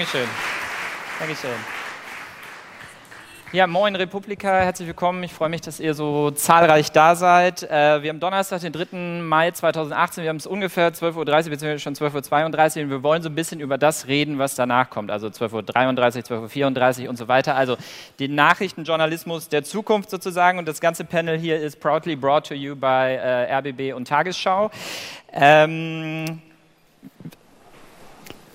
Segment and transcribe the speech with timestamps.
[0.00, 0.28] Dankeschön.
[1.18, 1.50] Dankeschön.
[3.52, 5.22] Ja, moin Republika, herzlich willkommen.
[5.24, 7.64] Ich freue mich, dass ihr so zahlreich da seid.
[7.64, 9.20] Äh, wir haben Donnerstag, den 3.
[9.20, 10.22] Mai 2018.
[10.22, 11.78] Wir haben es ungefähr 12.30 Uhr bzw.
[11.80, 15.10] schon 12.32 Uhr und wir wollen so ein bisschen über das reden, was danach kommt.
[15.10, 17.54] Also 12.33 Uhr, 12.34 Uhr und so weiter.
[17.54, 17.76] Also
[18.20, 20.58] den Nachrichtenjournalismus der Zukunft sozusagen.
[20.58, 24.70] Und das ganze Panel hier ist proudly brought to you by äh, RBB und Tagesschau.
[25.30, 26.40] Ähm,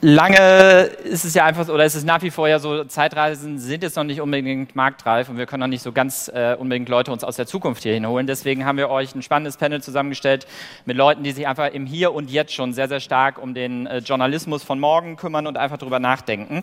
[0.05, 3.81] lange ist es ja einfach oder ist es nach wie vor ja so, Zeitreisen sind
[3.81, 7.11] jetzt noch nicht unbedingt marktreif und wir können noch nicht so ganz äh, unbedingt Leute
[7.11, 8.27] uns aus der Zukunft hier hinholen.
[8.27, 10.45] Deswegen haben wir euch ein spannendes Panel zusammengestellt
[10.85, 13.87] mit Leuten, die sich einfach im Hier und Jetzt schon sehr, sehr stark um den
[13.87, 16.61] äh, Journalismus von morgen kümmern und einfach darüber nachdenken.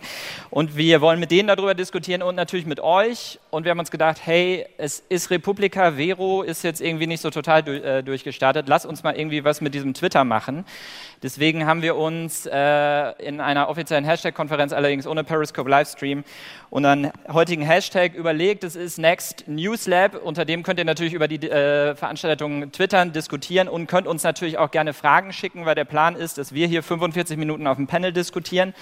[0.49, 3.39] Und wir wollen mit denen darüber diskutieren und natürlich mit euch.
[3.53, 7.29] Und wir haben uns gedacht, hey, es ist Republika, Vero ist jetzt irgendwie nicht so
[7.29, 8.67] total äh, durchgestartet.
[8.67, 10.65] Lass uns mal irgendwie was mit diesem Twitter machen.
[11.21, 16.23] Deswegen haben wir uns äh, in einer offiziellen Hashtag-Konferenz, allerdings ohne Periscope Livestream,
[16.71, 18.63] unseren heutigen Hashtag überlegt.
[18.63, 20.15] Es ist Next News Lab.
[20.15, 24.57] Unter dem könnt ihr natürlich über die äh, Veranstaltung twittern, diskutieren und könnt uns natürlich
[24.57, 27.85] auch gerne Fragen schicken, weil der Plan ist, dass wir hier 45 Minuten auf dem
[27.85, 28.73] Panel diskutieren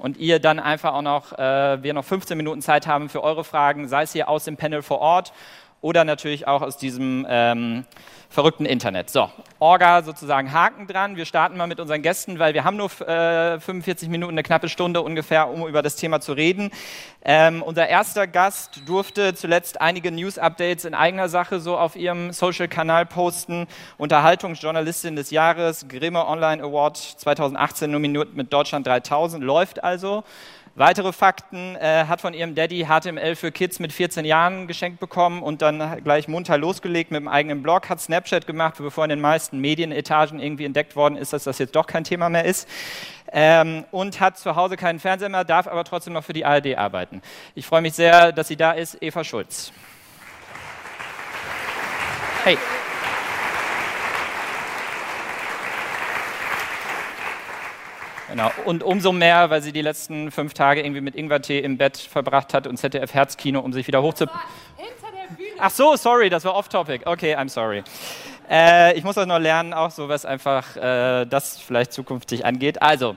[0.00, 3.44] und ihr dann einfach auch noch, äh, wir noch 15 Minuten Zeit haben für eure
[3.44, 5.32] Fragen, sei es hier aus dem Panel vor Ort
[5.82, 7.84] oder natürlich auch aus diesem ähm,
[8.30, 9.10] verrückten Internet.
[9.10, 9.28] So,
[9.58, 11.16] Orga sozusagen Haken dran.
[11.16, 14.68] Wir starten mal mit unseren Gästen, weil wir haben nur äh, 45 Minuten, eine knappe
[14.68, 16.70] Stunde ungefähr, um über das Thema zu reden.
[17.22, 23.04] Ähm, unser erster Gast durfte zuletzt einige News-Updates in eigener Sache so auf ihrem Social-Kanal
[23.04, 23.66] posten.
[23.98, 30.22] Unterhaltungsjournalistin des Jahres, Grimme Online Award 2018 nominiert mit Deutschland 3000, läuft also.
[30.76, 35.42] Weitere Fakten, äh, hat von ihrem Daddy HTML für Kids mit 14 Jahren geschenkt bekommen
[35.42, 39.20] und dann gleich munter losgelegt mit dem eigenen Blog, hat Snapchat gemacht, bevor in den
[39.20, 42.68] meisten Medienetagen irgendwie entdeckt worden ist, dass das jetzt doch kein Thema mehr ist.
[43.32, 46.76] Ähm, und hat zu Hause keinen Fernseher mehr, darf aber trotzdem noch für die ARD
[46.76, 47.20] arbeiten.
[47.54, 49.72] Ich freue mich sehr, dass sie da ist, Eva Schulz.
[52.44, 52.56] Hey.
[58.30, 58.50] Genau.
[58.64, 62.54] Und umso mehr, weil sie die letzten fünf Tage irgendwie mit Ingwertee im Bett verbracht
[62.54, 64.26] hat und ZDF Herzkino, um sich wieder hochzu...
[65.58, 67.06] Ach so, sorry, das war off-topic.
[67.06, 67.82] Okay, I'm sorry.
[68.48, 72.82] Äh, ich muss das noch lernen, auch so was einfach äh, das vielleicht zukünftig angeht.
[72.82, 73.16] Also,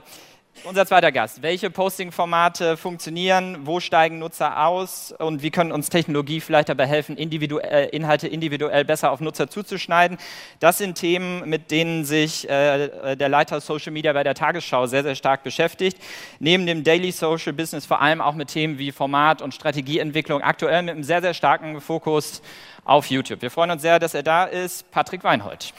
[0.64, 1.42] unser zweiter Gast.
[1.42, 3.58] Welche Posting-Formate funktionieren?
[3.66, 5.14] Wo steigen Nutzer aus?
[5.18, 10.18] Und wie können uns Technologie vielleicht dabei helfen, individuell, Inhalte individuell besser auf Nutzer zuzuschneiden?
[10.60, 15.02] Das sind Themen, mit denen sich äh, der Leiter Social Media bei der Tagesschau sehr,
[15.02, 15.98] sehr stark beschäftigt.
[16.38, 20.42] Neben dem Daily Social Business vor allem auch mit Themen wie Format- und Strategieentwicklung.
[20.42, 22.42] Aktuell mit einem sehr, sehr starken Fokus
[22.84, 23.42] auf YouTube.
[23.42, 24.90] Wir freuen uns sehr, dass er da ist.
[24.90, 25.72] Patrick Weinhold.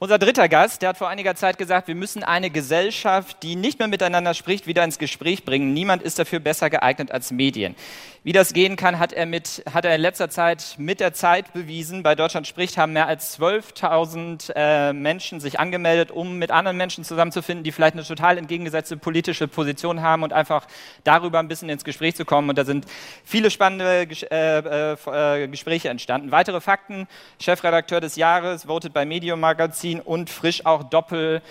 [0.00, 3.80] Unser dritter Gast, der hat vor einiger Zeit gesagt, wir müssen eine Gesellschaft, die nicht
[3.80, 5.72] mehr miteinander spricht, wieder ins Gespräch bringen.
[5.72, 7.74] Niemand ist dafür besser geeignet als Medien.
[8.22, 11.52] Wie das gehen kann, hat er, mit, hat er in letzter Zeit mit der Zeit
[11.52, 12.04] bewiesen.
[12.04, 17.02] Bei Deutschland spricht haben mehr als 12.000 äh, Menschen sich angemeldet, um mit anderen Menschen
[17.02, 20.66] zusammenzufinden, die vielleicht eine total entgegengesetzte politische Position haben und einfach
[21.02, 22.50] darüber ein bisschen ins Gespräch zu kommen.
[22.50, 22.86] Und da sind
[23.24, 26.30] viele spannende äh, äh, äh, Gespräche entstanden.
[26.30, 27.08] Weitere Fakten,
[27.40, 31.42] Chefredakteur des Jahres, voted bei Medium Magazin und frisch auch Doppel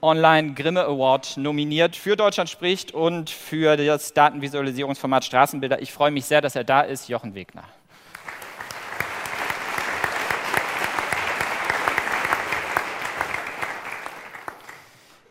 [0.00, 5.80] Online Grimme Award nominiert für Deutschland spricht und für das Datenvisualisierungsformat Straßenbilder.
[5.80, 7.64] Ich freue mich sehr, dass er da ist, Jochen Wegner.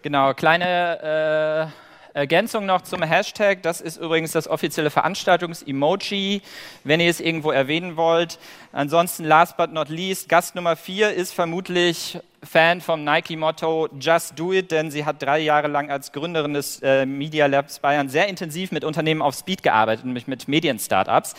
[0.04, 3.62] Genau, kleine äh, Ergänzung noch zum Hashtag.
[3.64, 6.42] Das ist übrigens das offizielle Veranstaltungs-Emoji,
[6.84, 8.40] wenn ihr es irgendwo erwähnen wollt.
[8.72, 14.52] Ansonsten, last but not least, Gast Nummer vier ist vermutlich Fan vom Nike-Motto Just Do
[14.52, 18.28] It, denn sie hat drei Jahre lang als Gründerin des äh, Media Labs Bayern sehr
[18.28, 21.36] intensiv mit Unternehmen auf Speed gearbeitet, nämlich mit Medien-Startups.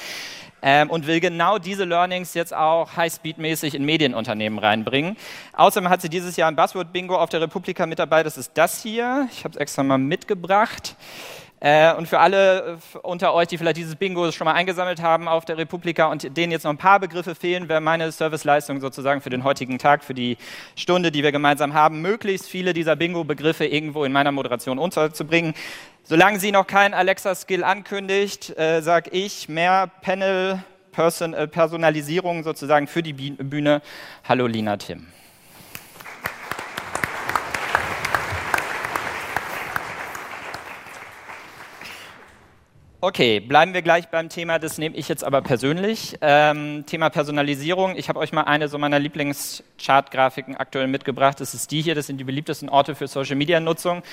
[0.63, 5.17] Ähm, und will genau diese Learnings jetzt auch High-Speed-mäßig in Medienunternehmen reinbringen.
[5.55, 8.23] Außerdem hat sie dieses Jahr ein Buzzword-Bingo auf der Republika mit dabei.
[8.23, 9.29] Das ist das hier.
[9.33, 10.95] Ich habe es extra mal mitgebracht.
[11.65, 15.29] Äh, und für alle äh, unter euch, die vielleicht dieses Bingo schon mal eingesammelt haben
[15.29, 19.21] auf der Republika und denen jetzt noch ein paar Begriffe fehlen, wäre meine Serviceleistung sozusagen
[19.21, 20.39] für den heutigen Tag, für die
[20.75, 25.55] Stunde, die wir gemeinsam haben, möglichst viele dieser Bingo-Begriffe irgendwo in meiner Moderation unterzubringen.
[26.03, 32.89] Solange sie noch kein Alexa-Skill ankündigt, äh, sage ich mehr Panel, Person, äh, Personalisierung sozusagen
[32.89, 33.83] für die Bühne.
[34.25, 35.07] Hallo Lina Tim.
[43.05, 46.17] Okay, bleiben wir gleich beim Thema, das nehme ich jetzt aber persönlich.
[46.21, 47.97] Ähm, Thema Personalisierung.
[47.97, 51.41] Ich habe euch mal eine so meiner Lieblingschart-Grafiken aktuell mitgebracht.
[51.41, 54.05] Das ist die hier, das sind die beliebtesten Orte für Social-Media-Nutzung.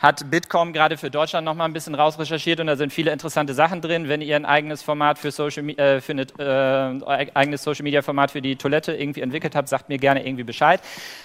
[0.00, 3.54] Hat Bitkom gerade für Deutschland noch mal ein bisschen rausrecherchiert und da sind viele interessante
[3.54, 4.08] Sachen drin.
[4.08, 8.56] Wenn ihr ein eigenes Format für Social, äh, für eine, äh, eigenes Social-Media-Format für die
[8.56, 10.80] Toilette irgendwie entwickelt habt, sagt mir gerne irgendwie Bescheid.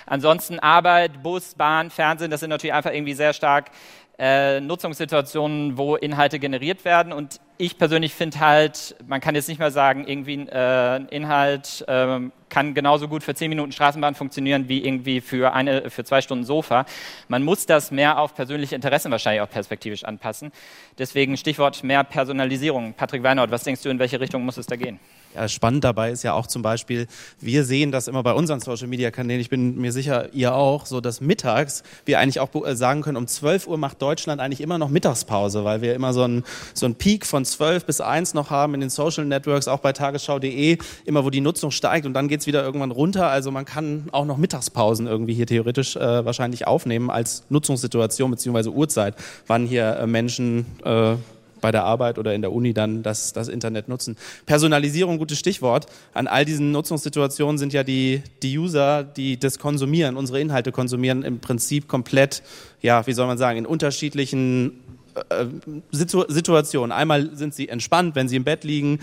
[0.05, 3.71] Ansonsten Arbeit, Bus, Bahn, Fernsehen, das sind natürlich einfach irgendwie sehr stark
[4.19, 7.13] äh, Nutzungssituationen, wo Inhalte generiert werden.
[7.13, 11.83] Und ich persönlich finde halt, man kann jetzt nicht mehr sagen, irgendwie äh, ein Inhalt
[11.87, 12.19] äh,
[12.49, 16.45] kann genauso gut für zehn Minuten Straßenbahn funktionieren wie irgendwie für, eine, für zwei Stunden
[16.45, 16.85] Sofa.
[17.27, 20.51] Man muss das mehr auf persönliche Interessen wahrscheinlich auch perspektivisch anpassen.
[20.97, 22.93] Deswegen Stichwort mehr Personalisierung.
[22.93, 24.99] Patrick Weinert, was denkst du, in welche Richtung muss es da gehen?
[25.35, 27.05] Ja, spannend dabei ist ja auch zum Beispiel,
[27.39, 30.85] wir sehen das immer bei unseren Social Media Kanälen, ich bin mir sicher, ihr auch,
[30.85, 34.61] so dass mittags wir eigentlich auch äh, sagen können, um 12 Uhr macht Deutschland eigentlich
[34.61, 36.43] immer noch Mittagspause, weil wir immer so einen,
[36.73, 39.93] so einen Peak von 12 bis 1 noch haben in den Social Networks, auch bei
[39.93, 43.27] tagesschau.de, immer wo die Nutzung steigt und dann geht's wieder irgendwann runter.
[43.29, 48.71] Also man kann auch noch Mittagspausen irgendwie hier theoretisch äh, wahrscheinlich aufnehmen als Nutzungssituation beziehungsweise
[48.71, 49.15] Uhrzeit,
[49.47, 51.15] wann hier äh, Menschen äh,
[51.61, 54.15] bei der Arbeit oder in der Uni dann das, das Internet nutzen.
[54.45, 55.87] Personalisierung, gutes Stichwort.
[56.13, 61.23] An all diesen Nutzungssituationen sind ja die, die User, die das konsumieren, unsere Inhalte konsumieren,
[61.23, 62.43] im Prinzip komplett,
[62.81, 64.83] ja, wie soll man sagen, in unterschiedlichen
[65.29, 65.45] äh,
[65.91, 66.91] Situ Situationen.
[66.91, 68.99] Einmal sind sie entspannt, wenn sie im Bett liegen,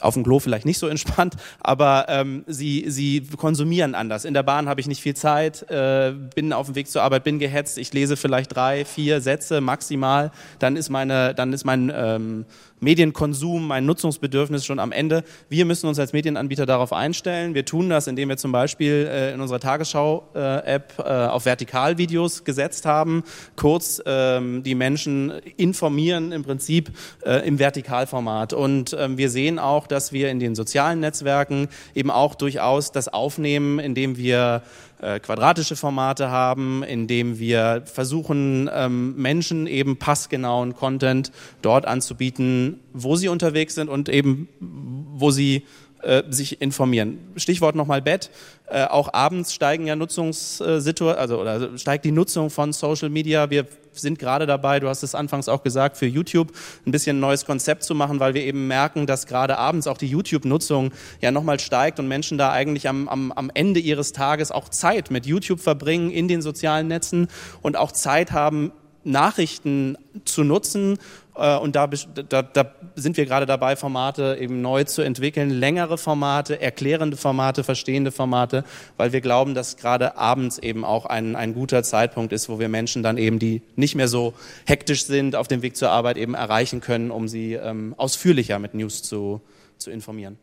[0.00, 4.24] auf dem Klo vielleicht nicht so entspannt, aber ähm, sie, sie konsumieren anders.
[4.24, 7.24] In der Bahn habe ich nicht viel Zeit, äh, bin auf dem Weg zur Arbeit,
[7.24, 11.92] bin gehetzt, ich lese vielleicht drei, vier Sätze maximal, dann ist meine, dann ist mein
[11.94, 12.46] ähm,
[12.80, 15.22] Medienkonsum, mein Nutzungsbedürfnis schon am Ende.
[15.48, 17.54] Wir müssen uns als Medienanbieter darauf einstellen.
[17.54, 22.86] Wir tun das, indem wir zum Beispiel äh, in unserer Tagesschau-App äh, auf Vertikalvideos gesetzt
[22.86, 23.22] haben,
[23.56, 26.90] kurz ähm, die Menschen informieren im Prinzip
[27.24, 28.52] äh, im Vertikalformat.
[28.52, 33.08] Und ähm, wir sehen auch, dass wir in den sozialen Netzwerken eben auch durchaus das
[33.08, 34.62] aufnehmen, indem wir
[35.02, 41.32] äh, quadratische Formate haben, indem wir versuchen, ähm, Menschen eben passgenauen Content
[41.62, 45.64] dort anzubieten, wo sie unterwegs sind und eben wo sie
[46.02, 47.18] äh, sich informieren.
[47.36, 48.30] Stichwort nochmal Bett.
[48.66, 53.50] Äh, auch abends steigen ja Nutzungssituationen, also oder steigt die Nutzung von Social Media.
[53.50, 56.52] Wir sind gerade dabei, du hast es anfangs auch gesagt, für YouTube
[56.86, 59.98] ein bisschen ein neues Konzept zu machen, weil wir eben merken, dass gerade abends auch
[59.98, 64.52] die YouTube-Nutzung ja nochmal steigt und Menschen da eigentlich am, am, am Ende ihres Tages
[64.52, 67.28] auch Zeit mit YouTube verbringen in den sozialen Netzen
[67.62, 68.72] und auch Zeit haben,
[69.04, 70.98] Nachrichten zu nutzen
[71.34, 76.60] und da, da, da sind wir gerade dabei, Formate eben neu zu entwickeln, längere Formate,
[76.60, 78.64] erklärende Formate, verstehende Formate,
[78.96, 82.68] weil wir glauben, dass gerade abends eben auch ein, ein guter Zeitpunkt ist, wo wir
[82.68, 84.34] Menschen dann eben, die nicht mehr so
[84.66, 88.74] hektisch sind, auf dem Weg zur Arbeit eben erreichen können, um sie ähm, ausführlicher mit
[88.74, 89.40] News zu,
[89.78, 90.36] zu informieren.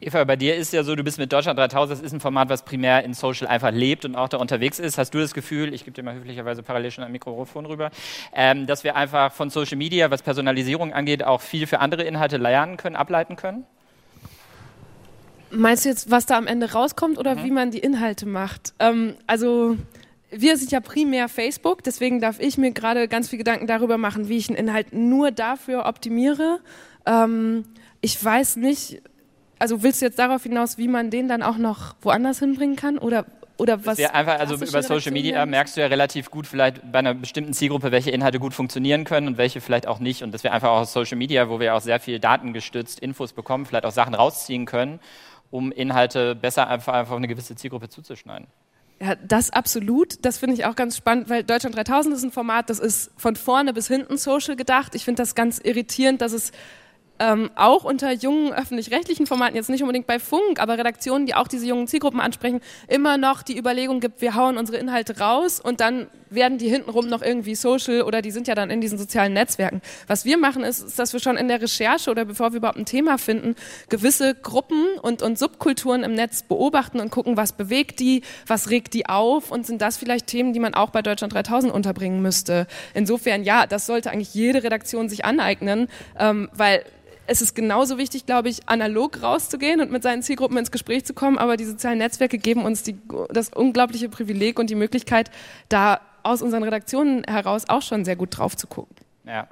[0.00, 2.48] Eva, bei dir ist ja so, du bist mit Deutschland 3000, das ist ein Format,
[2.48, 4.98] was primär in Social einfach lebt und auch da unterwegs ist.
[4.98, 7.90] Hast du das Gefühl, ich gebe dir mal höflicherweise parallel schon ein Mikrofon rüber,
[8.34, 12.36] ähm, dass wir einfach von Social Media, was Personalisierung angeht, auch viel für andere Inhalte
[12.36, 13.64] lernen können, ableiten können?
[15.50, 17.44] Meinst du jetzt, was da am Ende rauskommt oder mhm.
[17.44, 18.74] wie man die Inhalte macht?
[18.78, 19.76] Ähm, also
[20.30, 24.28] wir sind ja primär Facebook, deswegen darf ich mir gerade ganz viel Gedanken darüber machen,
[24.28, 26.60] wie ich einen Inhalt nur dafür optimiere.
[27.06, 27.64] Ähm,
[28.00, 29.02] ich weiß nicht,
[29.58, 32.98] also willst du jetzt darauf hinaus, wie man den dann auch noch woanders hinbringen kann?
[32.98, 33.98] Oder, oder was?
[33.98, 37.52] Ja einfach, also über Social Media merkst du ja relativ gut vielleicht bei einer bestimmten
[37.52, 40.22] Zielgruppe, welche Inhalte gut funktionieren können und welche vielleicht auch nicht.
[40.22, 43.32] Und dass wir einfach auch aus Social Media, wo wir auch sehr viel datengestützt Infos
[43.32, 45.00] bekommen, vielleicht auch Sachen rausziehen können,
[45.50, 48.46] um Inhalte besser einfach, einfach auf eine gewisse Zielgruppe zuzuschneiden.
[49.00, 50.24] Ja, das absolut.
[50.24, 53.36] Das finde ich auch ganz spannend, weil Deutschland 3000 ist ein Format, das ist von
[53.36, 54.94] vorne bis hinten social gedacht.
[54.94, 56.52] Ich finde das ganz irritierend, dass es
[57.18, 61.48] ähm, auch unter jungen öffentlich-rechtlichen Formaten, jetzt nicht unbedingt bei Funk, aber Redaktionen, die auch
[61.48, 65.80] diese jungen Zielgruppen ansprechen, immer noch die Überlegung gibt, wir hauen unsere Inhalte raus und
[65.80, 69.32] dann werden die hintenrum noch irgendwie social oder die sind ja dann in diesen sozialen
[69.32, 69.80] Netzwerken.
[70.06, 72.78] Was wir machen ist, ist dass wir schon in der Recherche oder bevor wir überhaupt
[72.78, 73.54] ein Thema finden,
[73.88, 78.94] gewisse Gruppen und, und Subkulturen im Netz beobachten und gucken, was bewegt die, was regt
[78.94, 82.66] die auf und sind das vielleicht Themen, die man auch bei Deutschland 3000 unterbringen müsste.
[82.94, 86.84] Insofern, ja, das sollte eigentlich jede Redaktion sich aneignen, ähm, weil
[87.26, 91.14] es ist genauso wichtig, glaube ich, analog rauszugehen und mit seinen Zielgruppen ins Gespräch zu
[91.14, 92.96] kommen, aber die sozialen Netzwerke geben uns die,
[93.30, 95.30] das unglaubliche Privileg und die Möglichkeit,
[95.68, 98.96] da aus unseren Redaktionen heraus auch schon sehr gut drauf zu gucken.
[99.24, 99.48] Ja.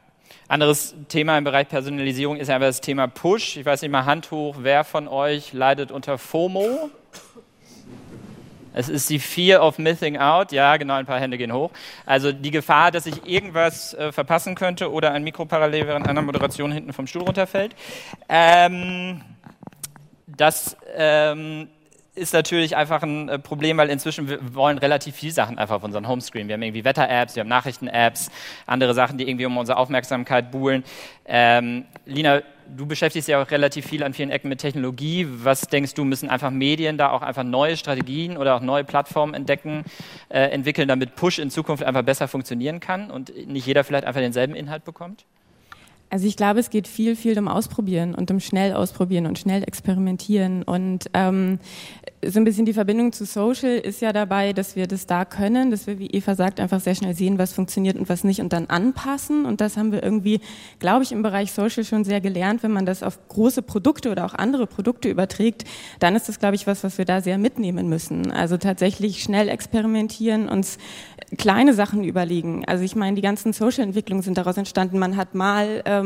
[0.48, 3.56] Anderes Thema im Bereich Personalisierung ist aber das Thema Push.
[3.56, 6.90] Ich weiß nicht mal Hand hoch, wer von euch leidet unter FOMO?
[8.74, 10.52] Es ist die Fear of Missing Out.
[10.52, 11.70] Ja, genau, ein paar Hände gehen hoch.
[12.04, 16.22] Also die Gefahr, dass ich irgendwas äh, verpassen könnte oder ein Mikro parallel während einer
[16.22, 17.74] Moderation hinten vom Stuhl runterfällt.
[18.28, 19.22] Ähm,
[20.26, 21.68] das ähm,
[22.14, 25.84] ist natürlich einfach ein äh, Problem, weil inzwischen wir wollen relativ viele Sachen einfach auf
[25.84, 26.48] unseren Homescreen.
[26.48, 28.30] Wir haben irgendwie Wetter-Apps, wir haben Nachrichten-Apps,
[28.66, 30.84] andere Sachen, die irgendwie um unsere Aufmerksamkeit buhlen.
[31.26, 32.42] Ähm, Lina,
[32.76, 35.26] du beschäftigst ja auch relativ viel an vielen Ecken mit Technologie.
[35.28, 39.34] Was denkst du, müssen einfach Medien da auch einfach neue Strategien oder auch neue Plattformen
[39.34, 39.84] entdecken,
[40.28, 44.20] äh, entwickeln, damit Push in Zukunft einfach besser funktionieren kann und nicht jeder vielleicht einfach
[44.20, 45.24] denselben Inhalt bekommt?
[46.14, 49.64] Also ich glaube, es geht viel, viel um Ausprobieren und um schnell ausprobieren und schnell
[49.64, 50.62] experimentieren.
[50.62, 51.58] Und ähm,
[52.24, 55.72] so ein bisschen die Verbindung zu Social ist ja dabei, dass wir das da können,
[55.72, 58.52] dass wir, wie Eva sagt, einfach sehr schnell sehen, was funktioniert und was nicht und
[58.52, 59.44] dann anpassen.
[59.44, 60.38] Und das haben wir irgendwie,
[60.78, 62.62] glaube ich, im Bereich Social schon sehr gelernt.
[62.62, 65.64] Wenn man das auf große Produkte oder auch andere Produkte überträgt,
[65.98, 68.30] dann ist das, glaube ich, was, was wir da sehr mitnehmen müssen.
[68.30, 70.78] Also tatsächlich schnell experimentieren, uns
[71.38, 72.64] kleine Sachen überlegen.
[72.66, 75.00] Also ich meine, die ganzen Social-Entwicklungen sind daraus entstanden.
[75.00, 76.03] Man hat mal ähm,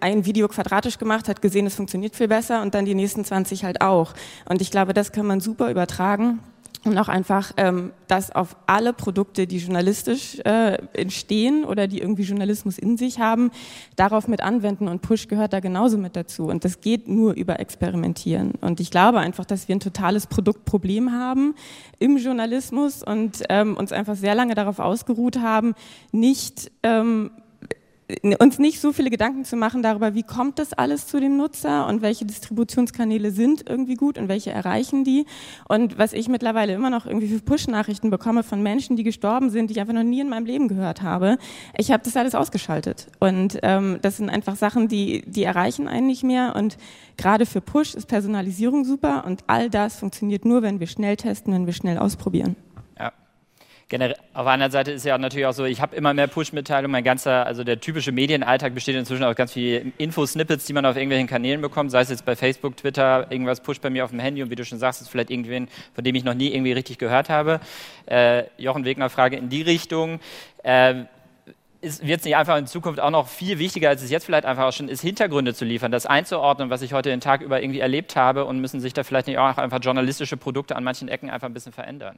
[0.00, 3.64] ein Video quadratisch gemacht, hat gesehen, es funktioniert viel besser und dann die nächsten 20
[3.64, 4.14] halt auch.
[4.48, 6.40] Und ich glaube, das kann man super übertragen
[6.84, 12.22] und auch einfach ähm, das auf alle Produkte, die journalistisch äh, entstehen oder die irgendwie
[12.22, 13.50] Journalismus in sich haben,
[13.96, 16.46] darauf mit anwenden und Push gehört da genauso mit dazu.
[16.46, 18.52] Und das geht nur über Experimentieren.
[18.60, 21.54] Und ich glaube einfach, dass wir ein totales Produktproblem haben
[21.98, 25.74] im Journalismus und ähm, uns einfach sehr lange darauf ausgeruht haben,
[26.12, 27.30] nicht ähm,
[28.38, 31.86] uns nicht so viele Gedanken zu machen darüber, wie kommt das alles zu dem Nutzer
[31.86, 35.26] und welche Distributionskanäle sind irgendwie gut und welche erreichen die.
[35.68, 39.68] Und was ich mittlerweile immer noch irgendwie für Push-Nachrichten bekomme von Menschen, die gestorben sind,
[39.68, 41.36] die ich einfach noch nie in meinem Leben gehört habe,
[41.76, 43.08] ich habe das alles ausgeschaltet.
[43.18, 46.56] Und ähm, das sind einfach Sachen, die, die erreichen einen nicht mehr.
[46.56, 46.78] Und
[47.18, 51.52] gerade für Push ist Personalisierung super und all das funktioniert nur, wenn wir schnell testen,
[51.52, 52.56] wenn wir schnell ausprobieren
[53.90, 56.92] auf der anderen Seite ist ja natürlich auch so, ich habe immer mehr Push-Mitteilungen.
[56.92, 60.96] Mein ganzer, also der typische Medienalltag besteht inzwischen aus ganz vielen Infosnippets, die man auf
[60.96, 64.20] irgendwelchen Kanälen bekommt, sei es jetzt bei Facebook, Twitter, irgendwas pusht bei mir auf dem
[64.20, 66.72] Handy und wie du schon sagst, ist vielleicht irgendwen, von dem ich noch nie irgendwie
[66.72, 67.60] richtig gehört habe.
[68.04, 70.20] Äh, Jochen Wegner Frage in die Richtung.
[70.62, 71.04] Äh,
[71.80, 74.64] wird es nicht einfach in Zukunft auch noch viel wichtiger, als es jetzt vielleicht einfach
[74.64, 77.80] auch schon ist, Hintergründe zu liefern, das einzuordnen, was ich heute den Tag über irgendwie
[77.80, 81.30] erlebt habe und müssen sich da vielleicht nicht auch einfach journalistische Produkte an manchen Ecken
[81.30, 82.16] einfach ein bisschen verändern?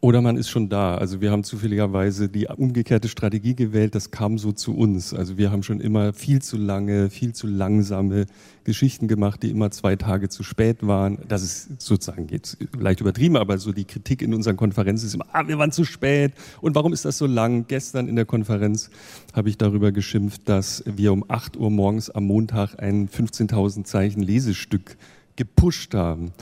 [0.00, 0.94] Oder man ist schon da.
[0.94, 5.14] Also wir haben zufälligerweise die umgekehrte Strategie gewählt, das kam so zu uns.
[5.14, 8.26] Also wir haben schon immer viel zu lange, viel zu langsame
[8.64, 11.18] Geschichten gemacht, die immer zwei Tage zu spät waren.
[11.28, 15.26] Das ist sozusagen jetzt leicht übertrieben, aber so die Kritik in unseren Konferenzen ist immer,
[15.32, 17.66] ah, wir waren zu spät und warum ist das so lang?
[17.68, 18.90] Gestern in der Konferenz
[19.32, 24.22] habe ich darüber geschimpft, dass wir um 8 Uhr morgens am Montag ein 15.000 Zeichen
[24.22, 24.96] Lesestück
[25.36, 26.32] gepusht haben.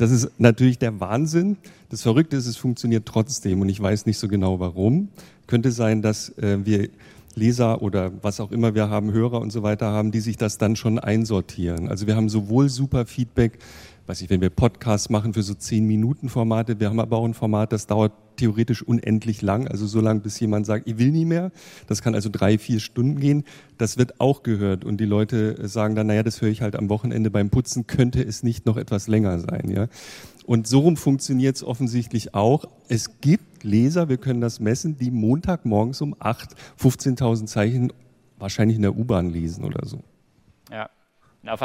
[0.00, 1.58] Das ist natürlich der Wahnsinn.
[1.90, 5.08] Das Verrückte ist, es funktioniert trotzdem und ich weiß nicht so genau warum.
[5.46, 6.88] Könnte sein, dass äh, wir
[7.34, 10.56] Leser oder was auch immer wir haben, Hörer und so weiter haben, die sich das
[10.56, 11.88] dann schon einsortieren.
[11.88, 13.58] Also wir haben sowohl super Feedback
[14.06, 17.24] weiß ich, wenn wir Podcasts machen für so zehn Minuten Formate, wir haben aber auch
[17.24, 21.10] ein Format, das dauert theoretisch unendlich lang, also so lang, bis jemand sagt, ich will
[21.10, 21.52] nie mehr.
[21.86, 23.44] Das kann also drei, vier Stunden gehen.
[23.76, 26.88] Das wird auch gehört und die Leute sagen dann, naja, das höre ich halt am
[26.88, 29.88] Wochenende beim Putzen, könnte es nicht noch etwas länger sein, ja.
[30.46, 32.64] Und so rum funktioniert es offensichtlich auch.
[32.88, 37.92] Es gibt Leser, wir können das messen, die Montagmorgens um acht 15.000 Zeichen
[38.38, 40.00] wahrscheinlich in der U-Bahn lesen oder so.
[40.72, 40.88] Ja.
[41.46, 41.60] Auf,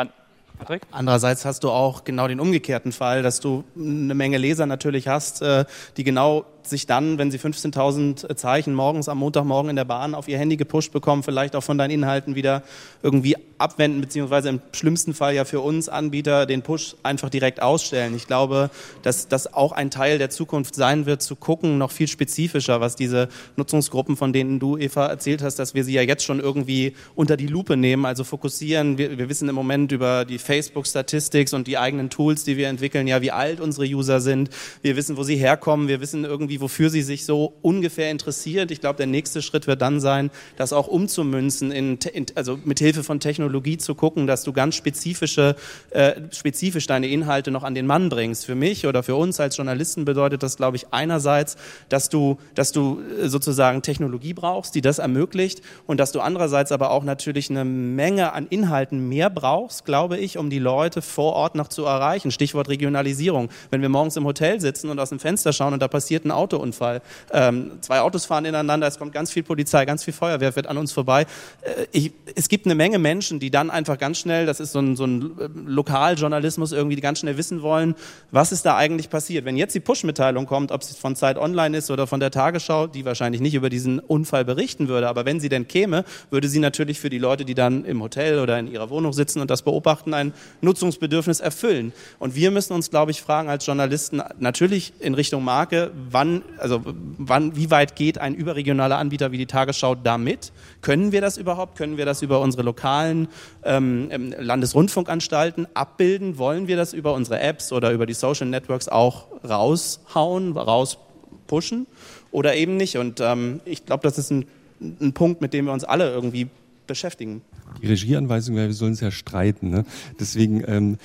[0.56, 0.84] Patrick?
[0.92, 5.42] Andererseits hast du auch genau den umgekehrten Fall, dass du eine Menge Leser natürlich hast,
[5.42, 5.66] äh,
[5.98, 10.28] die genau sich dann, wenn sie 15.000 Zeichen morgens am Montagmorgen in der Bahn auf
[10.28, 12.64] ihr Handy gepusht bekommen, vielleicht auch von deinen Inhalten wieder
[13.04, 18.16] irgendwie abwenden, beziehungsweise im schlimmsten Fall ja für uns Anbieter den Push einfach direkt ausstellen.
[18.16, 18.70] Ich glaube,
[19.02, 22.96] dass das auch ein Teil der Zukunft sein wird, zu gucken, noch viel spezifischer, was
[22.96, 26.96] diese Nutzungsgruppen, von denen du, Eva, erzählt hast, dass wir sie ja jetzt schon irgendwie
[27.16, 28.98] unter die Lupe nehmen, also fokussieren.
[28.98, 33.08] Wir, wir wissen im Moment über die Facebook-Statistics und die eigenen Tools, die wir entwickeln,
[33.08, 34.50] ja, wie alt unsere User sind.
[34.82, 35.88] Wir wissen, wo sie herkommen.
[35.88, 38.72] Wir wissen irgendwie, irgendwie, wofür sie sich so ungefähr interessiert.
[38.72, 42.80] Ich glaube, der nächste Schritt wird dann sein, das auch umzumünzen, in, in, also mit
[42.80, 45.56] Hilfe von Technologie zu gucken, dass du ganz spezifische,
[45.92, 48.46] äh, spezifisch deine Inhalte noch an den Mann bringst.
[48.46, 51.58] Für mich oder für uns als Journalisten bedeutet das, glaube ich, einerseits,
[51.90, 56.72] dass du, dass du äh, sozusagen Technologie brauchst, die das ermöglicht und dass du andererseits
[56.72, 61.34] aber auch natürlich eine Menge an Inhalten mehr brauchst, glaube ich, um die Leute vor
[61.34, 62.32] Ort noch zu erreichen.
[62.32, 63.50] Stichwort Regionalisierung.
[63.72, 66.32] Wenn wir morgens im Hotel sitzen und aus dem Fenster schauen und da passiert ein
[66.32, 67.02] Auto, Autounfall.
[67.32, 70.78] Ähm, zwei Autos fahren ineinander, es kommt ganz viel Polizei, ganz viel Feuerwehr wird an
[70.78, 71.26] uns vorbei.
[71.62, 74.80] Äh, ich, es gibt eine Menge Menschen, die dann einfach ganz schnell, das ist so
[74.80, 77.96] ein, so ein äh, Lokaljournalismus irgendwie, die ganz schnell wissen wollen,
[78.32, 79.46] was ist da eigentlich passiert.
[79.46, 82.88] Wenn jetzt die Push-Mitteilung kommt, ob es von Zeit Online ist oder von der Tagesschau,
[82.88, 86.60] die wahrscheinlich nicht über diesen Unfall berichten würde, aber wenn sie denn käme, würde sie
[86.60, 89.64] natürlich für die Leute, die dann im Hotel oder in ihrer Wohnung sitzen und das
[89.64, 91.92] beobachten, ein Nutzungsbedürfnis erfüllen.
[92.20, 96.82] Und wir müssen uns, glaube ich, fragen als Journalisten, natürlich in Richtung Marke, wann, also
[96.86, 100.52] wann, wie weit geht ein überregionaler Anbieter wie die Tagesschau damit?
[100.82, 101.78] Können wir das überhaupt?
[101.78, 103.28] Können wir das über unsere lokalen
[103.64, 106.38] ähm, ähm Landesrundfunkanstalten abbilden?
[106.38, 111.88] Wollen wir das über unsere Apps oder über die Social Networks auch raushauen, rauspushen
[112.32, 112.98] oder eben nicht?
[112.98, 114.46] Und ähm, ich glaube, das ist ein,
[114.80, 116.50] ein Punkt, mit dem wir uns alle irgendwie
[116.88, 117.42] beschäftigen.
[117.82, 119.70] Die Regieanweisung wäre, wir sollen es ja streiten.
[119.70, 119.86] Ne?
[120.20, 120.98] Deswegen, ähm,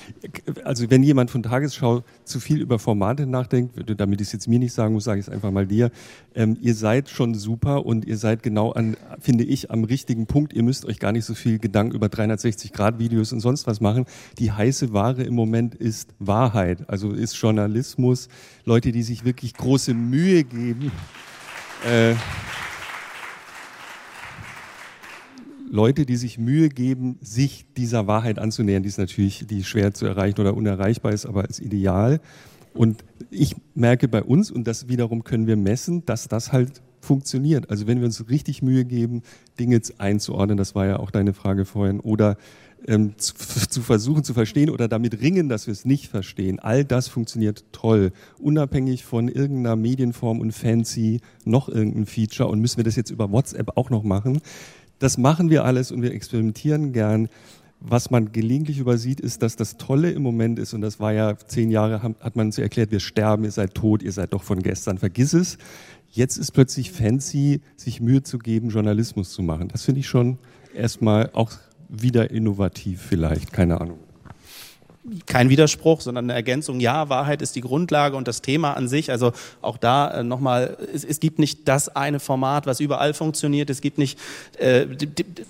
[0.63, 4.59] also wenn jemand von Tagesschau zu viel über Formate nachdenkt, damit ich es jetzt mir
[4.59, 5.91] nicht sagen muss, sage ich es einfach mal dir.
[6.33, 10.53] Ähm, ihr seid schon super und ihr seid genau an, finde ich, am richtigen Punkt.
[10.53, 14.05] Ihr müsst euch gar nicht so viel Gedanken über 360-Grad-Videos und sonst was machen.
[14.39, 18.29] Die heiße Ware im Moment ist Wahrheit, also ist Journalismus.
[18.65, 20.91] Leute, die sich wirklich große Mühe geben.
[21.85, 22.15] Äh,
[25.71, 30.05] Leute, die sich Mühe geben, sich dieser Wahrheit anzunähern, die ist natürlich, die schwer zu
[30.05, 32.19] erreichen oder unerreichbar ist, aber als Ideal.
[32.73, 37.69] Und ich merke bei uns, und das wiederum können wir messen, dass das halt funktioniert.
[37.69, 39.23] Also wenn wir uns richtig Mühe geben,
[39.59, 42.37] Dinge einzuordnen, das war ja auch deine Frage vorhin, oder
[42.87, 46.59] ähm, zu, zu, versuchen zu verstehen oder damit ringen, dass wir es nicht verstehen.
[46.59, 52.49] All das funktioniert toll, unabhängig von irgendeiner Medienform und fancy noch irgendein Feature.
[52.49, 54.41] Und müssen wir das jetzt über WhatsApp auch noch machen?
[55.01, 57.27] Das machen wir alles und wir experimentieren gern.
[57.79, 61.35] Was man gelegentlich übersieht, ist, dass das Tolle im Moment ist, und das war ja
[61.35, 64.61] zehn Jahre, hat man uns erklärt, wir sterben, ihr seid tot, ihr seid doch von
[64.61, 65.57] gestern, vergiss es.
[66.11, 69.69] Jetzt ist plötzlich fancy, sich Mühe zu geben, Journalismus zu machen.
[69.69, 70.37] Das finde ich schon
[70.75, 71.51] erstmal auch
[71.89, 74.10] wieder innovativ vielleicht, keine Ahnung
[75.25, 76.79] kein Widerspruch, sondern eine Ergänzung.
[76.79, 79.09] Ja, Wahrheit ist die Grundlage und das Thema an sich.
[79.09, 79.31] Also
[79.61, 83.71] auch da äh, nochmal, es, es gibt nicht das eine Format, was überall funktioniert.
[83.71, 84.19] Es gibt nicht
[84.59, 84.85] äh,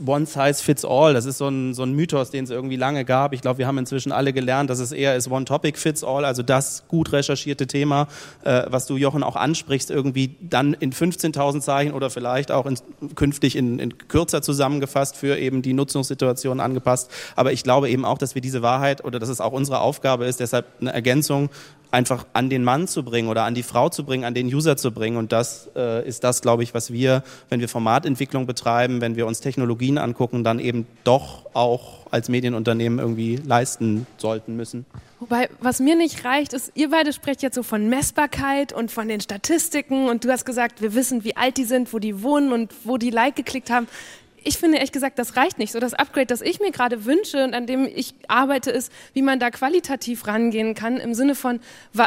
[0.05, 1.13] One Size Fits All.
[1.13, 3.33] Das ist so ein, so ein Mythos, den es irgendwie lange gab.
[3.33, 6.23] Ich glaube, wir haben inzwischen alle gelernt, dass es eher ist One Topic Fits All.
[6.23, 8.07] Also das gut recherchierte Thema,
[8.45, 12.77] äh, was du Jochen auch ansprichst, irgendwie dann in 15.000 Zeichen oder vielleicht auch in,
[13.15, 17.11] künftig in, in kürzer zusammengefasst für eben die Nutzungssituation angepasst.
[17.35, 20.25] Aber ich glaube eben auch, dass wir diese Wahrheit oder dass es auch unsere Aufgabe
[20.25, 21.49] ist, deshalb eine Ergänzung
[21.91, 24.77] einfach an den Mann zu bringen oder an die Frau zu bringen, an den User
[24.77, 25.17] zu bringen.
[25.17, 29.27] Und das äh, ist das, glaube ich, was wir, wenn wir Formatentwicklung betreiben, wenn wir
[29.27, 34.85] uns Technologien angucken, dann eben doch auch als Medienunternehmen irgendwie leisten sollten müssen.
[35.19, 39.07] Wobei, was mir nicht reicht, ist, ihr beide sprecht jetzt so von Messbarkeit und von
[39.07, 42.51] den Statistiken und du hast gesagt, wir wissen, wie alt die sind, wo die wohnen
[42.51, 43.87] und wo die Like geklickt haben
[44.43, 45.71] ich finde ehrlich gesagt, das reicht nicht.
[45.71, 49.21] So das Upgrade, das ich mir gerade wünsche und an dem ich arbeite, ist, wie
[49.21, 51.59] man da qualitativ rangehen kann im Sinne von,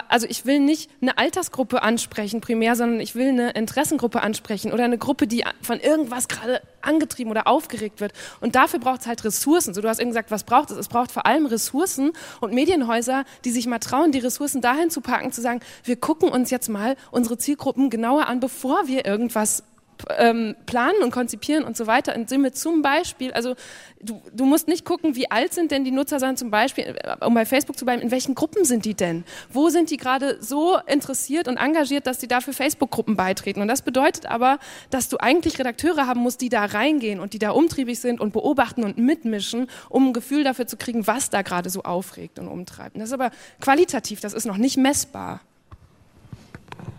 [0.09, 4.85] also ich will nicht eine Altersgruppe ansprechen primär, sondern ich will eine Interessengruppe ansprechen oder
[4.85, 8.13] eine Gruppe, die von irgendwas gerade angetrieben oder aufgeregt wird.
[8.41, 9.73] Und dafür braucht es halt Ressourcen.
[9.75, 10.77] So, du hast eben gesagt, was braucht es?
[10.77, 15.01] Es braucht vor allem Ressourcen und Medienhäuser, die sich mal trauen, die Ressourcen dahin zu
[15.01, 19.63] packen, zu sagen, wir gucken uns jetzt mal unsere Zielgruppen genauer an, bevor wir irgendwas
[20.19, 23.55] ähm, planen und konzipieren und so weiter, indem wir zum Beispiel, also
[24.01, 27.25] du, du musst nicht gucken, wie alt sind denn die Nutzer, sondern zum Beispiel, äh,
[27.25, 29.25] um bei Facebook zu bleiben, in welchen Gruppen sind die denn?
[29.51, 33.61] Wo sind die gerade so interessiert und engagiert, dass die dafür Facebook-Gruppen beitreten?
[33.61, 34.59] Und das bedeutet aber,
[34.91, 38.33] dass du eigentlich Redakteure haben musst, die da reingehen und die da umtriebig sind und
[38.33, 42.49] beobachten und mitmischen, um ein Gefühl dafür zu kriegen, was da gerade so aufregt und
[42.49, 42.95] umtreibt.
[42.95, 43.31] Und das ist aber
[43.61, 45.41] qualitativ, das ist noch nicht messbar.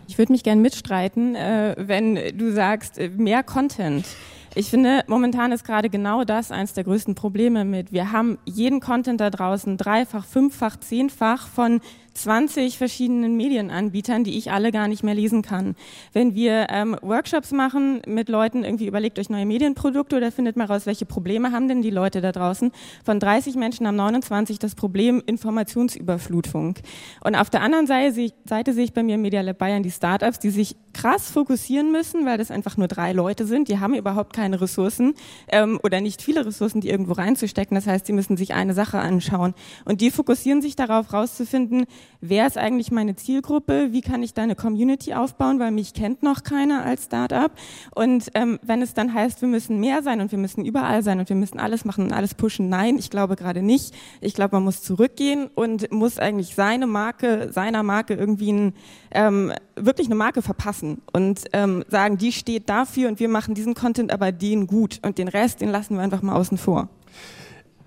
[0.08, 4.06] Ich würde mich gern mitstreiten, äh, wenn du sagst, äh, mehr Content.
[4.54, 7.92] Ich finde, momentan ist gerade genau das eines der größten Probleme mit.
[7.92, 11.80] Wir haben jeden Content da draußen dreifach, fünffach, zehnfach von
[12.16, 15.76] 20 verschiedenen Medienanbietern, die ich alle gar nicht mehr lesen kann.
[16.12, 20.64] Wenn wir ähm, Workshops machen mit Leuten, irgendwie überlegt euch neue Medienprodukte oder findet mal
[20.64, 22.72] raus, welche Probleme haben denn die Leute da draußen.
[23.04, 26.76] Von 30 Menschen haben 29 das Problem Informationsüberflutung.
[27.22, 30.38] Und auf der anderen Seite, Seite sehe ich bei mir Media Lab Bayern die Startups,
[30.38, 33.68] die sich krass fokussieren müssen, weil das einfach nur drei Leute sind.
[33.68, 35.14] Die haben überhaupt keine Ressourcen
[35.48, 37.74] ähm, oder nicht viele Ressourcen, die irgendwo reinzustecken.
[37.74, 39.54] Das heißt, sie müssen sich eine Sache anschauen.
[39.84, 41.86] Und die fokussieren sich darauf, rauszufinden,
[42.20, 46.22] wer ist eigentlich meine Zielgruppe, wie kann ich da eine Community aufbauen, weil mich kennt
[46.22, 47.50] noch keiner als Startup.
[47.94, 51.18] Und ähm, wenn es dann heißt, wir müssen mehr sein und wir müssen überall sein
[51.18, 53.94] und wir müssen alles machen und alles pushen, nein, ich glaube gerade nicht.
[54.20, 58.72] Ich glaube, man muss zurückgehen und muss eigentlich seine Marke, seiner Marke irgendwie ein,
[59.10, 63.74] ähm, wirklich eine Marke verpassen und ähm, sagen, die steht dafür und wir machen diesen
[63.74, 66.88] Content, aber den gut und den Rest, den lassen wir einfach mal außen vor.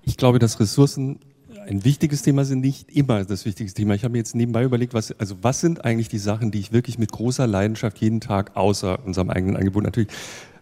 [0.02, 1.20] Ich glaube, dass Ressourcen
[1.66, 3.94] ein wichtiges Thema sind nicht immer das wichtigste Thema.
[3.94, 6.72] Ich habe mir jetzt nebenbei überlegt, was, also was sind eigentlich die Sachen, die ich
[6.72, 10.10] wirklich mit großer Leidenschaft jeden Tag außer unserem eigenen Angebot natürlich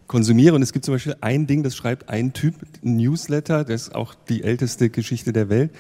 [0.07, 0.55] konsumiere.
[0.55, 3.95] Und es gibt zum Beispiel ein Ding, das schreibt ein Typ, ein Newsletter, das ist
[3.95, 5.71] auch die älteste Geschichte der Welt.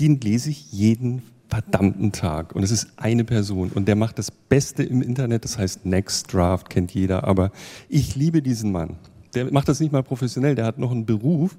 [0.00, 2.54] Den lese ich jeden verdammten Tag.
[2.54, 3.70] Und es ist eine Person.
[3.74, 5.44] Und der macht das Beste im Internet.
[5.44, 7.24] Das heißt Next Draft, kennt jeder.
[7.24, 7.52] Aber
[7.90, 8.96] ich liebe diesen Mann.
[9.34, 10.54] Der macht das nicht mal professionell.
[10.54, 11.56] Der hat noch einen Beruf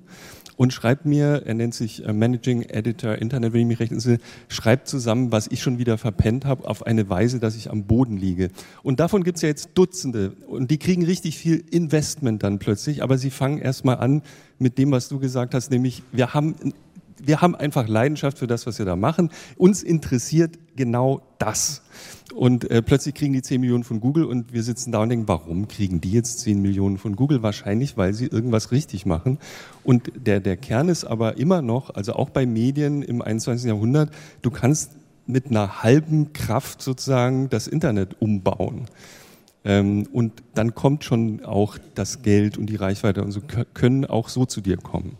[0.57, 4.19] und schreibt mir, er nennt sich äh, Managing Editor Internet, wenn ich mich recht entsinne,
[4.47, 8.17] schreibt zusammen, was ich schon wieder verpennt habe, auf eine Weise, dass ich am Boden
[8.17, 8.49] liege.
[8.83, 13.03] Und davon gibt es ja jetzt Dutzende und die kriegen richtig viel Investment dann plötzlich,
[13.03, 14.21] aber sie fangen erstmal an
[14.59, 16.55] mit dem, was du gesagt hast, nämlich wir haben
[17.25, 19.29] wir haben einfach Leidenschaft für das, was wir da machen.
[19.57, 21.81] Uns interessiert genau das.
[22.33, 25.27] Und äh, plötzlich kriegen die 10 Millionen von Google und wir sitzen da und denken,
[25.27, 27.43] warum kriegen die jetzt 10 Millionen von Google?
[27.43, 29.39] Wahrscheinlich, weil sie irgendwas richtig machen.
[29.83, 33.67] Und der, der Kern ist aber immer noch, also auch bei Medien im 21.
[33.67, 34.09] Jahrhundert,
[34.41, 34.91] du kannst
[35.25, 38.87] mit einer halben Kraft sozusagen das Internet umbauen.
[39.63, 43.41] Ähm, und dann kommt schon auch das Geld und die Reichweite und so
[43.73, 45.17] können auch so zu dir kommen.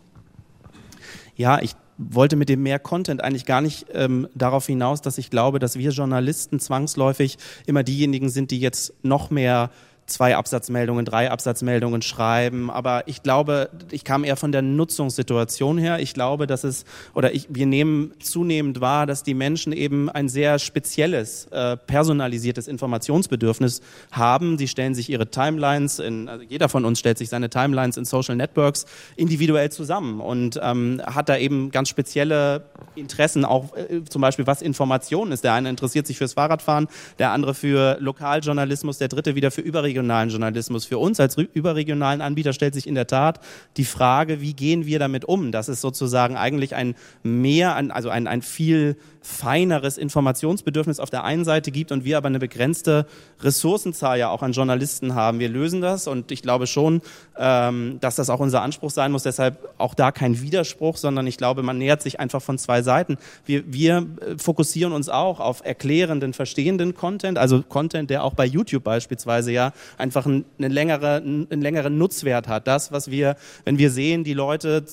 [1.36, 5.30] Ja, ich wollte mit dem mehr Content eigentlich gar nicht ähm, darauf hinaus, dass ich
[5.30, 9.70] glaube, dass wir Journalisten zwangsläufig immer diejenigen sind, die jetzt noch mehr
[10.06, 12.70] zwei Absatzmeldungen, drei Absatzmeldungen schreiben.
[12.70, 15.98] Aber ich glaube, ich kam eher von der Nutzungssituation her.
[16.00, 20.28] Ich glaube, dass es, oder ich, wir nehmen zunehmend wahr, dass die Menschen eben ein
[20.28, 23.80] sehr spezielles, äh, personalisiertes Informationsbedürfnis
[24.12, 24.58] haben.
[24.58, 28.04] Sie stellen sich ihre Timelines, in, also jeder von uns stellt sich seine Timelines in
[28.04, 28.84] Social Networks
[29.16, 32.64] individuell zusammen und ähm, hat da eben ganz spezielle
[32.94, 35.44] Interessen, auch äh, zum Beispiel was Information ist.
[35.44, 36.88] Der eine interessiert sich fürs Fahrradfahren,
[37.18, 40.84] der andere für Lokaljournalismus, der dritte wieder für überregionale überregionalen Journalismus.
[40.84, 43.40] Für uns als überregionalen Anbieter stellt sich in der Tat
[43.76, 45.52] die Frage, wie gehen wir damit um?
[45.52, 51.44] Das ist sozusagen eigentlich ein mehr, also ein, ein viel feineres Informationsbedürfnis auf der einen
[51.44, 53.06] Seite gibt und wir aber eine begrenzte
[53.40, 55.38] Ressourcenzahl ja auch an Journalisten haben.
[55.38, 57.00] Wir lösen das und ich glaube schon,
[57.38, 59.22] ähm, dass das auch unser Anspruch sein muss.
[59.22, 63.16] Deshalb auch da kein Widerspruch, sondern ich glaube, man nähert sich einfach von zwei Seiten.
[63.46, 68.44] Wir, wir äh, fokussieren uns auch auf erklärenden, verstehenden Content, also Content, der auch bei
[68.44, 72.66] YouTube beispielsweise ja einfach einen, eine längere, einen längeren Nutzwert hat.
[72.66, 74.84] Das, was wir, wenn wir sehen, die Leute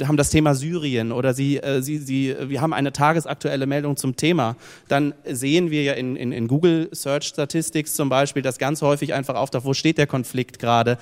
[0.00, 3.66] äh, haben das Thema Syrien oder sie, äh, sie, sie, wir haben eine tagesaktuelle aktuelle
[3.66, 4.56] Meldung zum Thema,
[4.88, 9.14] dann sehen wir ja in, in, in Google Search Statistics zum Beispiel, dass ganz häufig
[9.14, 10.98] einfach auftaucht, wo steht der Konflikt gerade,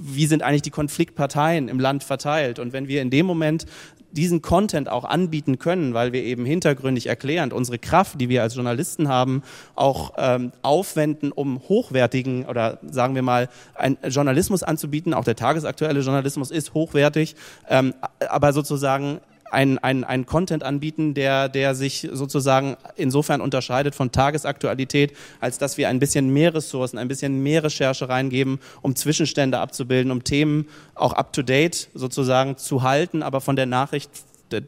[0.00, 2.58] wie sind eigentlich die Konfliktparteien im Land verteilt.
[2.58, 3.66] Und wenn wir in dem Moment
[4.10, 8.54] diesen Content auch anbieten können, weil wir eben hintergründig erklärend unsere Kraft, die wir als
[8.56, 9.42] Journalisten haben,
[9.74, 15.14] auch ähm, aufwenden, um hochwertigen oder sagen wir mal einen Journalismus anzubieten.
[15.14, 17.36] Auch der tagesaktuelle Journalismus ist hochwertig,
[17.70, 17.94] ähm,
[18.28, 19.20] aber sozusagen
[19.52, 25.76] ein, ein, ein Content anbieten, der, der sich sozusagen insofern unterscheidet von Tagesaktualität, als dass
[25.76, 30.68] wir ein bisschen mehr Ressourcen, ein bisschen mehr Recherche reingeben, um Zwischenstände abzubilden, um Themen
[30.94, 34.10] auch up-to-date sozusagen zu halten, aber von der Nachricht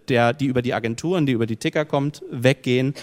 [0.08, 2.94] der, die über die Agenturen, die über die Ticker kommt, weggehen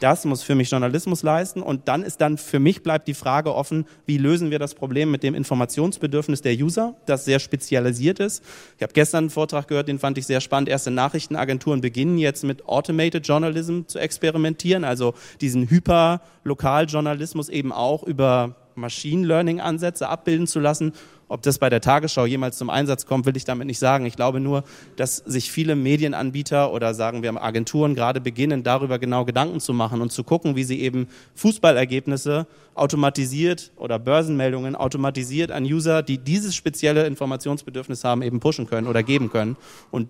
[0.00, 1.62] das muss für mich Journalismus leisten.
[1.62, 5.10] Und dann ist dann für mich bleibt die Frage offen, wie lösen wir das Problem
[5.10, 8.42] mit dem Informationsbedürfnis der User, das sehr spezialisiert ist.
[8.76, 10.68] Ich habe gestern einen Vortrag gehört, den fand ich sehr spannend.
[10.68, 18.56] Erste Nachrichtenagenturen beginnen jetzt mit Automated Journalism zu experimentieren, also diesen Hyper-Lokaljournalismus eben auch über
[18.78, 20.92] Machine Learning Ansätze abbilden zu lassen.
[21.28, 24.06] Ob das bei der Tagesschau jemals zum Einsatz kommt, will ich damit nicht sagen.
[24.06, 24.64] Ich glaube nur,
[24.96, 30.00] dass sich viele Medienanbieter oder sagen wir Agenturen gerade beginnen, darüber genau Gedanken zu machen
[30.00, 36.56] und zu gucken, wie sie eben Fußballergebnisse automatisiert oder Börsenmeldungen automatisiert an User, die dieses
[36.56, 39.56] spezielle Informationsbedürfnis haben, eben pushen können oder geben können.
[39.90, 40.08] Und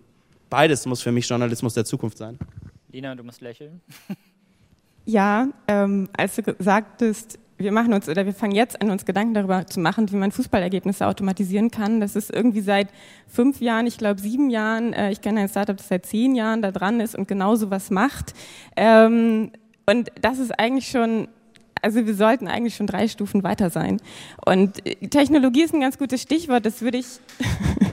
[0.50, 2.38] beides muss für mich Journalismus der Zukunft sein.
[2.92, 3.80] Lina, du musst lächeln.
[5.04, 9.34] Ja, ähm, als du sagtest, wir machen uns oder wir fangen jetzt an, uns Gedanken
[9.34, 12.00] darüber zu machen, wie man Fußballergebnisse automatisieren kann.
[12.00, 12.88] Das ist irgendwie seit
[13.26, 16.62] fünf Jahren, ich glaube sieben Jahren, äh, ich kenne ein Startup, das seit zehn Jahren
[16.62, 18.32] da dran ist und genau so was macht.
[18.76, 19.50] Ähm,
[19.86, 21.28] und das ist eigentlich schon
[21.82, 24.00] also wir sollten eigentlich schon drei Stufen weiter sein.
[24.44, 27.06] Und äh, Technologie ist ein ganz gutes Stichwort, das würde ich,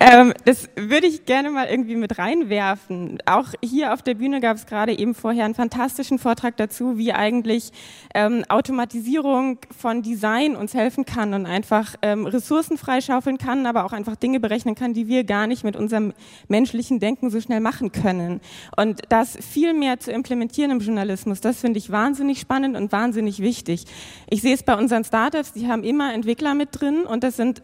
[0.00, 3.18] ähm, das würde ich gerne mal irgendwie mit reinwerfen.
[3.26, 7.12] Auch hier auf der Bühne gab es gerade eben vorher einen fantastischen Vortrag dazu, wie
[7.12, 7.70] eigentlich
[8.14, 13.92] ähm, Automatisierung von Design uns helfen kann und einfach ähm, Ressourcen freischaufeln kann, aber auch
[13.92, 16.12] einfach Dinge berechnen kann, die wir gar nicht mit unserem
[16.48, 18.40] menschlichen Denken so schnell machen können.
[18.76, 23.40] Und das viel mehr zu implementieren im Journalismus, das finde ich wahnsinnig spannend und wahnsinnig
[23.40, 23.84] wichtig.
[24.30, 27.62] Ich sehe es bei unseren Startups, die haben immer Entwickler mit drin und das sind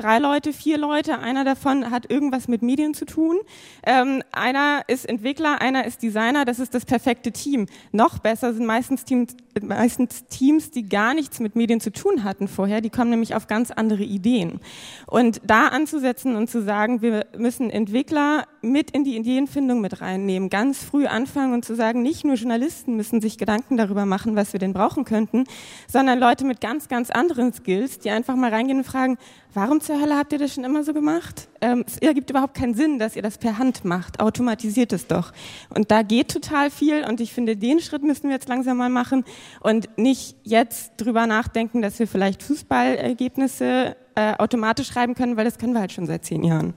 [0.00, 1.18] drei Leute, vier Leute.
[1.18, 3.38] Einer davon hat irgendwas mit Medien zu tun.
[3.86, 6.44] Ähm, einer ist Entwickler, einer ist Designer.
[6.44, 7.66] Das ist das perfekte Team.
[7.92, 12.48] Noch besser sind meistens Teams, meistens Teams, die gar nichts mit Medien zu tun hatten
[12.48, 12.80] vorher.
[12.80, 14.60] Die kommen nämlich auf ganz andere Ideen.
[15.06, 20.50] Und da anzusetzen und zu sagen, wir müssen Entwickler mit in die Ideenfindung mit reinnehmen,
[20.50, 24.52] ganz früh anfangen und zu sagen, nicht nur Journalisten müssen sich Gedanken darüber machen, was
[24.52, 25.44] wir denn brauchen könnten,
[25.88, 29.18] sondern Leute mit ganz, ganz anderen Skills, die einfach mal reingehen und fragen,
[29.54, 31.48] warum zur Hölle habt ihr das schon immer so gemacht?
[31.60, 34.20] Ähm, es ergibt überhaupt keinen Sinn, dass ihr das per Hand macht.
[34.20, 35.32] Automatisiert es doch.
[35.74, 38.88] Und da geht total viel und ich finde, den Schritt müssen wir jetzt langsam mal
[38.88, 39.24] machen
[39.58, 45.58] und nicht jetzt drüber nachdenken, dass wir vielleicht Fußballergebnisse äh, automatisch schreiben können, weil das
[45.58, 46.72] können wir halt schon seit zehn Jahren.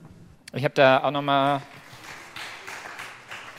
[0.51, 1.61] Ich habe da auch nochmal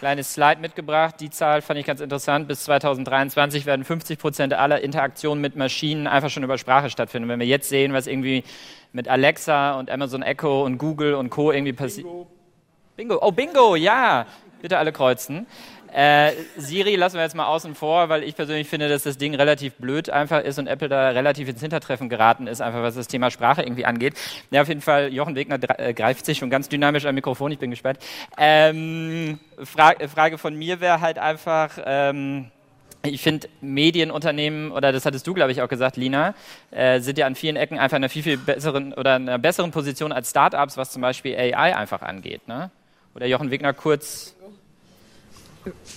[0.04, 1.14] kleines Slide mitgebracht.
[1.20, 2.46] Die Zahl fand ich ganz interessant.
[2.46, 7.26] Bis 2023 werden 50 Prozent aller Interaktionen mit Maschinen einfach schon über Sprache stattfinden.
[7.30, 8.44] Wenn wir jetzt sehen, was irgendwie
[8.92, 11.52] mit Alexa und Amazon Echo und Google und Co.
[11.52, 12.06] irgendwie passiert.
[12.06, 12.26] Bingo.
[12.96, 13.18] Bingo.
[13.22, 14.26] Oh, Bingo, ja.
[14.60, 15.46] Bitte alle kreuzen.
[15.94, 19.32] Äh, Siri lassen wir jetzt mal außen vor, weil ich persönlich finde, dass das Ding
[19.36, 23.06] relativ blöd einfach ist und Apple da relativ ins Hintertreffen geraten ist, einfach was das
[23.06, 24.14] Thema Sprache irgendwie angeht.
[24.50, 27.60] Ja, auf jeden Fall, Jochen Wegner äh, greift sich schon ganz dynamisch am Mikrofon, ich
[27.60, 28.00] bin gespannt.
[28.36, 32.50] Ähm, Fra Frage von mir wäre halt einfach, ähm,
[33.04, 36.34] ich finde, Medienunternehmen, oder das hattest du, glaube ich, auch gesagt, Lina,
[36.72, 39.70] äh, sind ja an vielen Ecken einfach in einer viel, viel besseren oder einer besseren
[39.70, 42.48] Position als Startups, was zum Beispiel AI einfach angeht.
[42.48, 42.72] Ne?
[43.14, 44.34] Oder Jochen Wegner kurz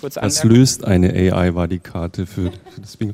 [0.02, 3.14] Kurz das löst eine AI, war die Karte für, für das Bingo.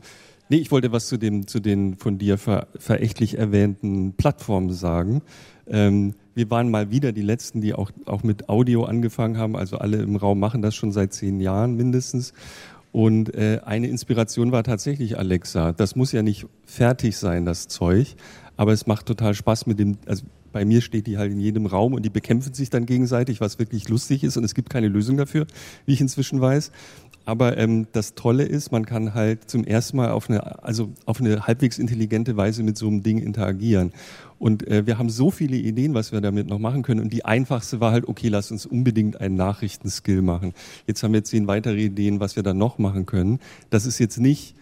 [0.50, 5.22] Nee, ich wollte was zu, dem, zu den von dir ver, verächtlich erwähnten Plattformen sagen.
[5.68, 9.56] Ähm, wir waren mal wieder die Letzten, die auch, auch mit Audio angefangen haben.
[9.56, 12.34] Also alle im Raum machen das schon seit zehn Jahren mindestens.
[12.92, 15.72] Und äh, eine Inspiration war tatsächlich Alexa.
[15.72, 18.16] Das muss ja nicht fertig sein, das Zeug,
[18.56, 21.66] aber es macht total Spaß mit dem, also bei mir steht die halt in jedem
[21.66, 24.88] Raum und die bekämpfen sich dann gegenseitig, was wirklich lustig ist und es gibt keine
[24.88, 25.46] Lösung dafür,
[25.86, 26.72] wie ich inzwischen weiß.
[27.26, 31.22] Aber ähm, das Tolle ist, man kann halt zum ersten Mal auf eine, also auf
[31.22, 33.94] eine halbwegs intelligente Weise mit so einem Ding interagieren.
[34.39, 37.00] Und äh, wir haben so viele Ideen, was wir damit noch machen können.
[37.00, 40.54] Und die einfachste war halt, okay, lass uns unbedingt einen Nachrichtenskill machen.
[40.86, 43.39] Jetzt haben wir zehn weitere Ideen, was wir dann noch machen können.
[43.70, 44.56] Das ist jetzt nicht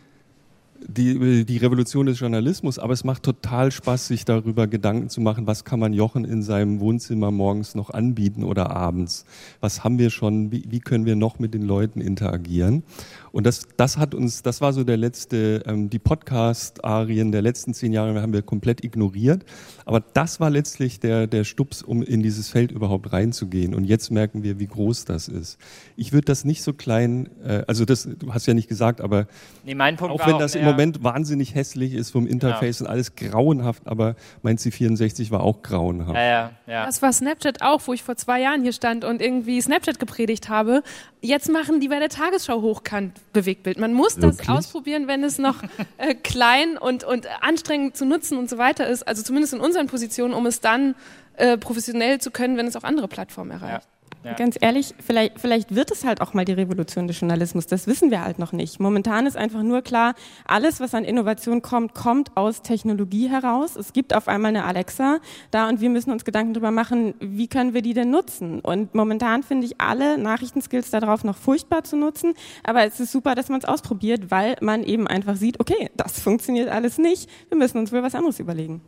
[0.88, 5.48] die, die Revolution des Journalismus, aber es macht total Spaß, sich darüber Gedanken zu machen,
[5.48, 9.26] was kann man Jochen in seinem Wohnzimmer morgens noch anbieten oder abends?
[9.60, 10.52] Was haben wir schon?
[10.52, 12.84] Wie, wie können wir noch mit den Leuten interagieren?
[13.32, 17.74] Und das, das hat uns, das war so der letzte, ähm, die Podcast-Arien der letzten
[17.74, 19.46] zehn Jahre haben wir komplett ignoriert.
[19.86, 23.74] Aber das war letztlich der, der Stups, um in dieses Feld überhaupt reinzugehen.
[23.74, 25.58] Und jetzt merken wir, wie groß das ist.
[25.96, 29.28] Ich würde das nicht so klein, äh, also das, du hast ja nicht gesagt, aber
[29.64, 32.86] nee, mein Punkt auch wenn das im Moment wahnsinnig hässlich ist vom Interface ja.
[32.86, 36.16] und alles grauenhaft, aber mein C64 war auch grauenhaft.
[36.16, 36.86] Ja, ja, ja.
[36.86, 40.50] Das war Snapchat auch, wo ich vor zwei Jahren hier stand und irgendwie Snapchat gepredigt
[40.50, 40.84] habe.
[41.22, 43.80] Jetzt machen die bei der Tagesschau hochkant Bewegtbild.
[43.80, 44.50] Man muss das Wirklich?
[44.50, 45.64] ausprobieren, wenn es noch
[45.98, 49.08] äh, klein und, und anstrengend zu nutzen und so weiter ist.
[49.08, 50.96] Also zumindest in unseren Positionen, um es dann
[51.38, 53.86] äh, professionell zu können, wenn es auch andere Plattformen erreicht.
[53.86, 54.01] Ja.
[54.24, 54.34] Ja.
[54.34, 57.66] Ganz ehrlich, vielleicht, vielleicht wird es halt auch mal die Revolution des Journalismus.
[57.66, 58.80] Das wissen wir halt noch nicht.
[58.80, 60.14] Momentan ist einfach nur klar,
[60.46, 63.76] alles, was an Innovation kommt, kommt aus Technologie heraus.
[63.76, 67.48] Es gibt auf einmal eine Alexa da und wir müssen uns Gedanken darüber machen, wie
[67.48, 68.60] können wir die denn nutzen?
[68.60, 72.34] Und momentan finde ich alle Nachrichtenskills darauf noch furchtbar zu nutzen.
[72.64, 76.20] Aber es ist super, dass man es ausprobiert, weil man eben einfach sieht, okay, das
[76.20, 77.28] funktioniert alles nicht.
[77.50, 78.82] Wir müssen uns wohl was anderes überlegen.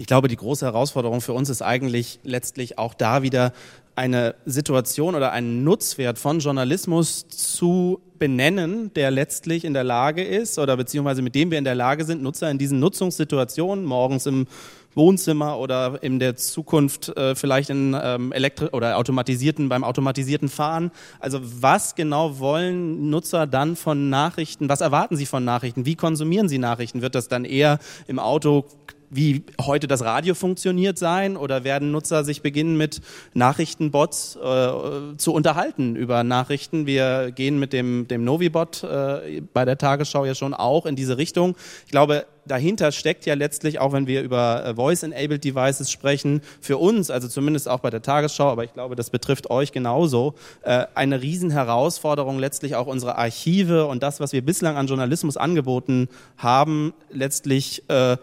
[0.00, 3.52] Ich glaube, die große Herausforderung für uns ist eigentlich letztlich auch da wieder
[3.96, 10.56] eine Situation oder einen Nutzwert von Journalismus zu benennen, der letztlich in der Lage ist
[10.60, 14.46] oder beziehungsweise mit dem wir in der Lage sind, Nutzer in diesen Nutzungssituationen morgens im
[14.94, 20.92] Wohnzimmer oder in der Zukunft äh, vielleicht in ähm, elektri oder automatisierten beim automatisierten Fahren.
[21.18, 24.68] Also was genau wollen Nutzer dann von Nachrichten?
[24.68, 25.86] Was erwarten sie von Nachrichten?
[25.86, 27.02] Wie konsumieren sie Nachrichten?
[27.02, 28.64] Wird das dann eher im Auto
[29.10, 33.00] wie heute das Radio funktioniert sein oder werden Nutzer sich beginnen mit
[33.34, 36.86] Nachrichtenbots äh, zu unterhalten über Nachrichten.
[36.86, 41.18] Wir gehen mit dem, dem Novibot äh, bei der Tagesschau ja schon auch in diese
[41.18, 41.56] Richtung.
[41.86, 46.78] Ich glaube, dahinter steckt ja letztlich, auch wenn wir über äh, Voice-Enabled Devices sprechen, für
[46.78, 50.86] uns, also zumindest auch bei der Tagesschau, aber ich glaube, das betrifft euch genauso, äh,
[50.94, 56.92] eine Riesenherausforderung, letztlich auch unsere Archive und das, was wir bislang an Journalismus angeboten haben,
[57.10, 58.16] letztlich äh,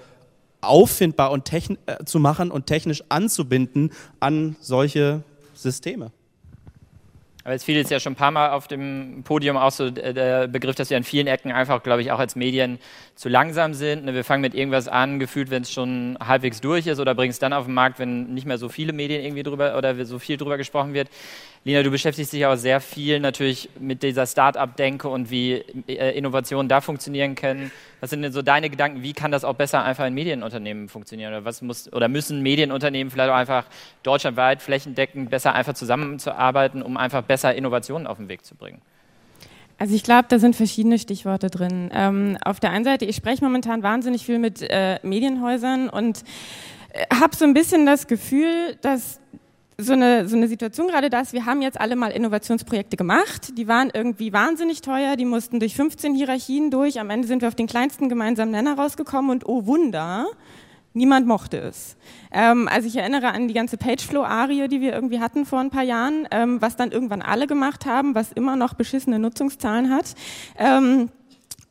[0.67, 5.23] auffindbar und äh, zu machen und technisch anzubinden an solche
[5.53, 6.11] Systeme.
[7.45, 10.47] Aber es fiel jetzt ja schon ein paar Mal auf dem Podium auch so der
[10.47, 12.79] Begriff, dass wir an vielen Ecken einfach, glaube ich, auch als Medien
[13.13, 14.03] zu langsam sind.
[14.05, 17.29] Ne, wir fangen mit irgendwas an, gefühlt, wenn es schon halbwegs durch ist oder bringen
[17.29, 20.17] es dann auf den Markt, wenn nicht mehr so viele Medien irgendwie drüber oder so
[20.17, 21.07] viel drüber gesprochen wird.
[21.67, 25.53] Lina, du beschäftigst dich auch sehr viel natürlich mit dieser Start-up-Denke und wie
[25.87, 27.71] äh, Innovationen da funktionieren können.
[28.01, 29.01] Was sind denn so deine Gedanken?
[29.01, 31.33] Wie kann das auch besser einfach in Medienunternehmen funktionieren?
[31.33, 33.65] Oder was muss oder müssen Medienunternehmen vielleicht auch einfach
[34.03, 38.79] deutschlandweit flächendeckend besser einfach zusammenzuarbeiten, um einfach besser Innovationen auf den Weg zu bringen?
[39.79, 41.89] Also ich glaube, da sind verschiedene Stichworte drin.
[41.91, 46.21] Ähm, auf der einen Seite, ich spreche momentan wahnsinnig viel mit äh, Medienhäusern und
[46.93, 49.19] äh, habe so ein bisschen das Gefühl, dass
[49.77, 53.57] so eine, so eine Situation gerade da ist, wir haben jetzt alle mal Innovationsprojekte gemacht,
[53.57, 57.49] die waren irgendwie wahnsinnig teuer, die mussten durch 15 Hierarchien durch, am Ende sind wir
[57.49, 60.27] auf den kleinsten gemeinsamen Nenner rausgekommen und oh Wunder,
[60.93, 61.97] niemand mochte es.
[62.31, 65.83] Ähm, also ich erinnere an die ganze Pageflow-Arie, die wir irgendwie hatten vor ein paar
[65.83, 70.15] Jahren, ähm, was dann irgendwann alle gemacht haben, was immer noch beschissene Nutzungszahlen hat.
[70.57, 71.09] Ähm,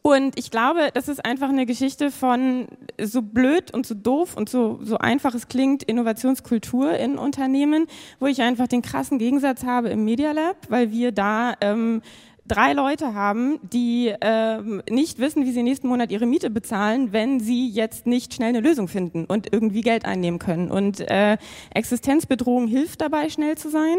[0.07, 2.69] und ich glaube, das ist einfach eine Geschichte von
[3.01, 7.87] so blöd und so doof und so, so einfach es klingt, Innovationskultur in Unternehmen,
[8.21, 12.03] wo ich einfach den krassen Gegensatz habe im Media Lab, weil wir da ähm,
[12.47, 17.41] drei Leute haben, die ähm, nicht wissen, wie sie nächsten Monat ihre Miete bezahlen, wenn
[17.41, 20.71] sie jetzt nicht schnell eine Lösung finden und irgendwie Geld einnehmen können.
[20.71, 21.39] Und äh,
[21.73, 23.97] Existenzbedrohung hilft dabei, schnell zu sein.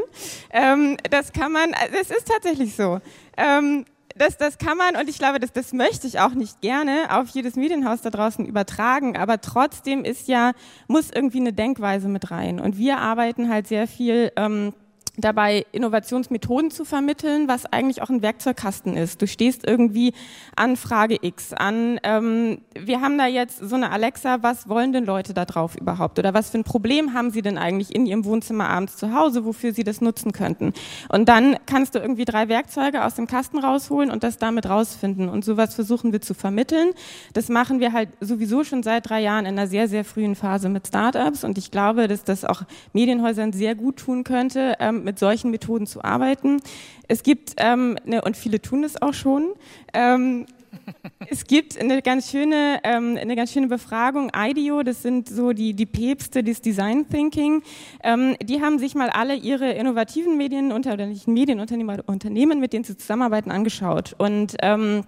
[0.52, 3.00] Ähm, das kann man, es ist tatsächlich so.
[3.38, 7.08] Ähm, das, das kann man und ich glaube, das, das möchte ich auch nicht gerne
[7.10, 10.54] auf jedes Medienhaus da draußen übertragen, aber trotzdem ist ja,
[10.88, 12.60] muss irgendwie eine Denkweise mit rein.
[12.60, 14.74] Und wir arbeiten halt sehr viel ähm,
[15.18, 19.22] dabei Innovationsmethoden zu vermitteln, was eigentlich auch ein Werkzeugkasten ist.
[19.22, 20.14] Du stehst irgendwie
[20.56, 25.06] an Frage X, an ähm, wir haben da jetzt so eine Alexa, was wollen denn
[25.06, 26.20] Leute da drauf überhaupt?
[26.20, 29.46] Oder was für ein Problem haben sie denn eigentlich in ihrem Wohnzimmer abends zu Hause,
[29.46, 30.74] wofür sie das nutzen könnten?
[31.10, 35.30] Und dann kannst du irgendwie drei Werkzeuge aus dem Kasten rausholen und das damit rausfinden.
[35.30, 36.92] Und sowas versuchen wir zu vermitteln.
[37.34, 40.70] Das machen wir halt sowieso schon seit drei Jahren in einer sehr, sehr frühen Phase
[40.70, 41.44] mit Startups.
[41.44, 45.88] Und ich glaube, dass das auch Medienhäusern sehr gut tun könnte, ähm, mit solchen Methoden
[45.88, 46.62] zu arbeiten.
[47.08, 49.54] Es gibt, ähm, ne, und viele tun es auch schon,
[49.94, 50.46] ähm,
[51.30, 55.74] es gibt eine ganz schöne, ähm, eine ganz schöne Befragung, IDEO, das sind so die,
[55.74, 57.62] die Päpste des Design Thinking.
[58.04, 62.84] Ähm, die haben sich mal alle ihre innovativen Medien oder nicht Medienunternehmen, Unternehmen, mit denen
[62.84, 64.16] sie zusammenarbeiten, angeschaut.
[64.18, 65.04] Und ähm,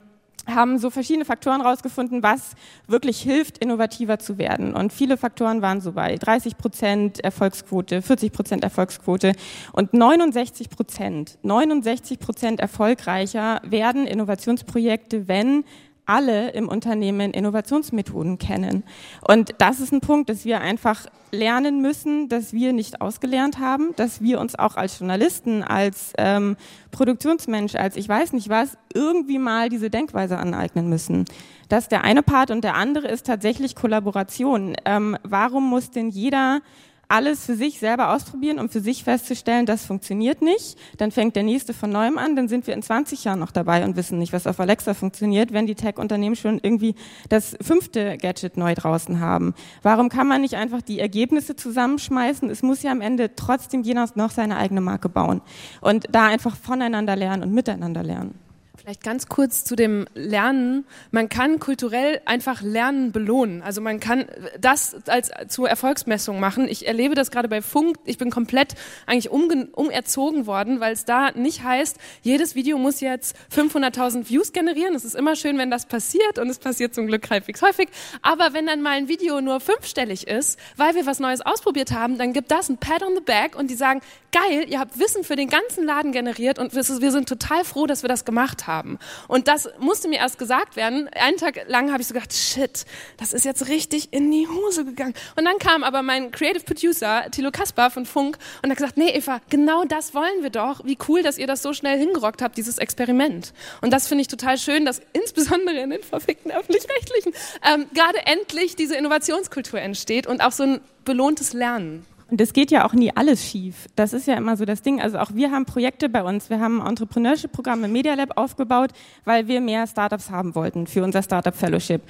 [0.48, 2.54] haben so verschiedene Faktoren rausgefunden, was
[2.88, 4.74] wirklich hilft, innovativer zu werden.
[4.74, 9.34] Und viele Faktoren waren so bei 30 Prozent Erfolgsquote, 40 Prozent Erfolgsquote
[9.74, 15.64] und 69 Prozent, 69 Prozent erfolgreicher werden Innovationsprojekte, wenn
[16.08, 18.84] alle im Unternehmen Innovationsmethoden kennen.
[19.28, 23.94] Und das ist ein Punkt, dass wir einfach lernen müssen, dass wir nicht ausgelernt haben,
[23.98, 26.56] dass wir uns auch als Journalisten, als ähm,
[26.92, 31.26] Produktionsmensch, als ich weiß nicht was, irgendwie mal diese Denkweise aneignen müssen.
[31.70, 34.76] Das ist der eine Part und der andere ist tatsächlich Kollaboration.
[34.86, 36.62] Ähm, warum muss denn jeder
[37.10, 40.78] alles für sich selber ausprobieren, um für sich festzustellen, das funktioniert nicht.
[40.98, 43.86] Dann fängt der nächste von neuem an, dann sind wir in 20 Jahren noch dabei
[43.86, 46.96] und wissen nicht, was auf Alexa funktioniert, wenn die Tech-Unternehmen schon irgendwie
[47.30, 49.54] das fünfte Gadget neu draußen haben.
[49.84, 52.50] Warum kann man nicht einfach die Ergebnisse zusammenschmeißen?
[52.50, 55.42] Es muss ja am Ende trotzdem jeder noch seine eigene Marke bauen
[55.82, 58.47] und da einfach voneinander lernen und miteinander lernen.
[58.88, 60.86] Vielleicht ganz kurz zu dem Lernen.
[61.12, 63.62] Man kann kulturell einfach Lernen belohnen.
[63.62, 64.28] Also man kann
[64.62, 66.70] das als zur Erfolgsmessung machen.
[66.70, 67.98] Ich erlebe das gerade bei Funk.
[68.06, 73.36] Ich bin komplett eigentlich umerzogen worden, weil es da nicht heißt, jedes Video muss jetzt
[73.54, 74.96] 500.000 Views generieren.
[74.96, 77.90] Es ist immer schön, wenn das passiert und es passiert zum Glück halbwegs häufig.
[78.22, 82.18] Aber wenn dann mal ein Video nur fünfstellig ist, weil wir was Neues ausprobiert haben,
[82.18, 84.00] dann gibt das ein Pat on the back und die sagen,
[84.32, 88.02] geil, ihr habt Wissen für den ganzen Laden generiert und wir sind total froh, dass
[88.02, 89.00] wir das gemacht haben haben.
[89.28, 91.10] Und das musste mir erst gesagt werden.
[91.10, 92.86] Einen Tag lang habe ich so gedacht, shit,
[93.18, 95.14] das ist jetzt richtig in die Hose gegangen.
[95.36, 99.10] Und dann kam aber mein Creative Producer, Thilo Kaspar von Funk, und hat gesagt, nee,
[99.10, 100.86] Eva, genau das wollen wir doch.
[100.86, 103.54] Wie cool, dass ihr das so schnell hingerockt habt, dieses Experiment.
[103.82, 108.76] Und das finde ich total schön, dass insbesondere in den verfickten Öffentlich-Rechtlichen ähm, gerade endlich
[108.76, 112.06] diese Innovationskultur entsteht und auch so ein belohntes Lernen.
[112.30, 113.88] Und es geht ja auch nie alles schief.
[113.96, 115.02] Das ist ja immer so das Ding.
[115.02, 116.50] Also auch wir haben Projekte bei uns.
[116.50, 118.92] Wir haben ein Entrepreneurship-Programm im Media Lab aufgebaut,
[119.24, 122.02] weil wir mehr Startups haben wollten für unser Startup Fellowship.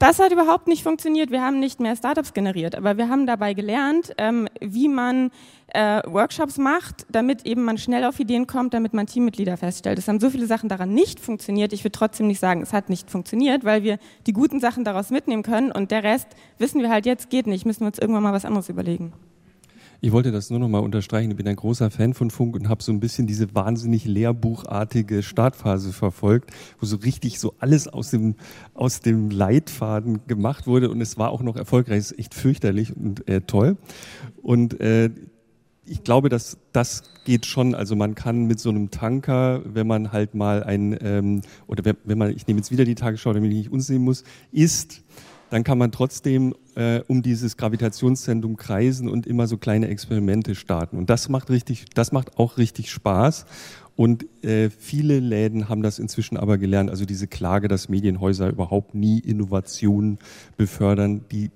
[0.00, 1.30] Das hat überhaupt nicht funktioniert.
[1.30, 5.30] Wir haben nicht mehr Startups generiert, aber wir haben dabei gelernt, ähm, wie man
[5.74, 9.98] äh, Workshops macht, damit eben man schnell auf Ideen kommt, damit man Teammitglieder feststellt.
[9.98, 11.74] Es haben so viele Sachen daran nicht funktioniert.
[11.74, 15.10] Ich würde trotzdem nicht sagen, es hat nicht funktioniert, weil wir die guten Sachen daraus
[15.10, 17.66] mitnehmen können und der Rest wissen wir halt jetzt geht nicht.
[17.66, 19.12] Müssen wir uns irgendwann mal was anderes überlegen.
[20.02, 21.30] Ich wollte das nur noch mal unterstreichen.
[21.30, 25.22] Ich bin ein großer Fan von Funk und habe so ein bisschen diese wahnsinnig lehrbuchartige
[25.22, 28.36] Startphase verfolgt, wo so richtig so alles aus dem,
[28.72, 31.98] aus dem Leitfaden gemacht wurde und es war auch noch erfolgreich.
[31.98, 33.76] Es ist echt fürchterlich und äh, toll.
[34.40, 35.10] Und äh,
[35.84, 37.74] ich glaube, dass das geht schon.
[37.74, 42.16] Also man kann mit so einem Tanker, wenn man halt mal ein ähm, oder wenn
[42.16, 45.02] man, ich nehme jetzt wieder die Tagesschau, damit ich nicht uns sehen muss, ist
[45.50, 50.96] dann kann man trotzdem äh, um dieses Gravitationszentrum kreisen und immer so kleine Experimente starten.
[50.96, 53.46] Und das macht richtig, das macht auch richtig Spaß.
[53.96, 56.88] Und äh, viele Läden haben das inzwischen aber gelernt.
[56.88, 60.18] Also diese Klage, dass Medienhäuser überhaupt nie Innovationen
[60.56, 61.50] befördern, die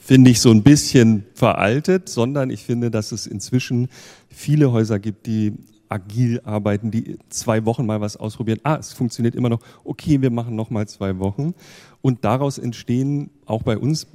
[0.00, 3.88] finde ich so ein bisschen veraltet, sondern ich finde, dass es inzwischen
[4.30, 5.52] viele Häuser gibt, die
[5.88, 8.60] agil arbeiten, die zwei Wochen mal was ausprobieren.
[8.62, 9.60] Ah, es funktioniert immer noch.
[9.84, 11.54] Okay, wir machen noch mal zwei Wochen.
[12.00, 14.06] Und daraus entstehen auch bei uns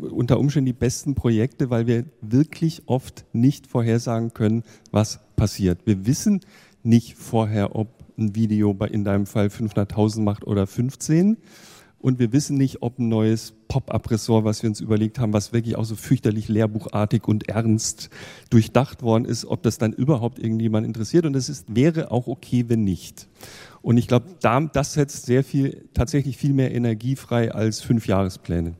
[0.00, 5.80] unter Umständen die besten Projekte, weil wir wirklich oft nicht vorhersagen können, was passiert.
[5.84, 6.40] Wir wissen
[6.82, 11.36] nicht vorher, ob ein Video bei in deinem Fall 500.000 macht oder 15
[12.02, 15.76] und wir wissen nicht, ob ein neues Pop-up-Ressort, was wir uns überlegt haben, was wirklich
[15.76, 18.10] auch so fürchterlich lehrbuchartig und ernst
[18.50, 21.26] durchdacht worden ist, ob das dann überhaupt irgendjemand interessiert.
[21.26, 23.28] Und es wäre auch okay, wenn nicht.
[23.82, 28.76] Und ich glaube, das setzt sehr viel, tatsächlich viel mehr Energie frei als fünf Jahrespläne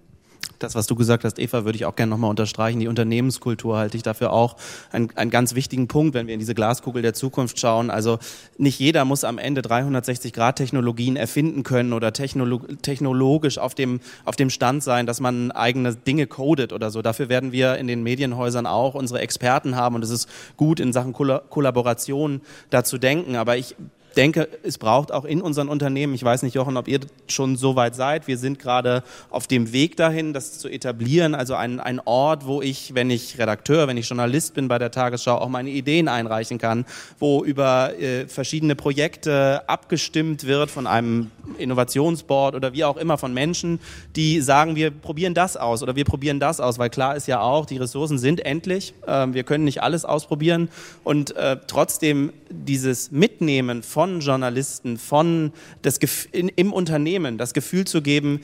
[0.63, 2.81] das, was du gesagt hast, Eva, würde ich auch gerne nochmal unterstreichen.
[2.81, 4.57] Die Unternehmenskultur halte ich dafür auch
[4.91, 7.91] einen, einen ganz wichtigen Punkt, wenn wir in diese Glaskugel der Zukunft schauen.
[7.91, 8.19] Also
[8.59, 14.83] nicht jeder muss am Ende 360-Grad-Technologien erfinden können oder technologisch auf dem, auf dem Stand
[14.83, 17.03] sein, dass man eigene Dinge codet oder so.
[17.03, 20.93] Dafür werden wir in den Medienhäusern auch unsere Experten haben und es ist gut, in
[20.93, 22.41] Sachen Kollaboration
[22.71, 23.37] da zu denken.
[23.37, 23.77] Aber ich
[24.13, 27.77] denke, es braucht auch in unseren Unternehmen, ich weiß nicht, Jochen, ob ihr schon so
[27.77, 32.01] weit seid, wir sind gerade auf dem Weg dahin, das zu etablieren, also ein, ein
[32.05, 35.71] Ort, wo ich, wenn ich Redakteur, wenn ich Journalist bin bei der Tagesschau, auch meine
[35.71, 36.85] Ideen einreichen kann,
[37.19, 43.35] wo über äh, verschiedene Projekte abgestimmt wird von einem Innovationsboard oder wie auch immer von
[43.35, 43.81] Menschen,
[44.15, 47.41] die sagen, wir probieren das aus oder wir probieren das aus, weil klar ist ja
[47.41, 50.69] auch, die Ressourcen sind endlich, äh, wir können nicht alles ausprobieren
[51.03, 55.99] und äh, trotzdem dieses Mitnehmen von von Journalisten, von das
[56.33, 58.41] in, im Unternehmen das Gefühl zu geben,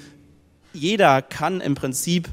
[0.72, 2.28] jeder kann im Prinzip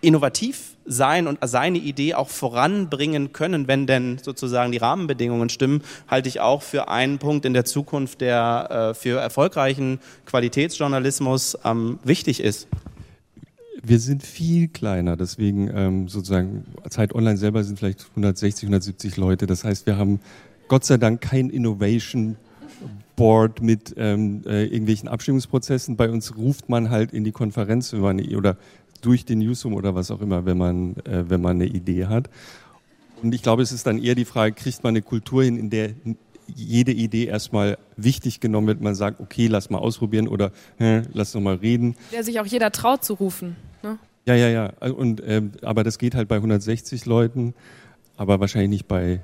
[0.00, 6.28] innovativ sein und seine Idee auch voranbringen können, wenn denn sozusagen die Rahmenbedingungen stimmen, halte
[6.28, 12.40] ich auch für einen Punkt in der Zukunft, der äh, für erfolgreichen Qualitätsjournalismus ähm, wichtig
[12.40, 12.68] ist.
[13.82, 19.46] Wir sind viel kleiner, deswegen ähm, sozusagen Zeit Online selber sind vielleicht 160, 170 Leute.
[19.46, 20.20] Das heißt, wir haben
[20.68, 22.36] Gott sei Dank kein Innovation
[23.16, 25.96] Board mit ähm, äh, irgendwelchen Abstimmungsprozessen.
[25.96, 28.56] Bei uns ruft man halt in die Konferenz wenn man, oder
[29.04, 32.30] durch den Newsroom oder was auch immer, wenn man, äh, wenn man eine Idee hat.
[33.22, 35.70] Und ich glaube, es ist dann eher die Frage, kriegt man eine Kultur hin, in
[35.70, 35.90] der
[36.46, 41.32] jede Idee erstmal wichtig genommen wird, man sagt, okay, lass mal ausprobieren oder äh, lass
[41.32, 41.96] noch mal reden.
[42.12, 43.56] Der sich auch jeder traut zu rufen.
[43.82, 43.98] Ne?
[44.26, 44.90] Ja, ja, ja.
[44.90, 47.54] Und, äh, aber das geht halt bei 160 Leuten,
[48.16, 49.20] aber wahrscheinlich nicht bei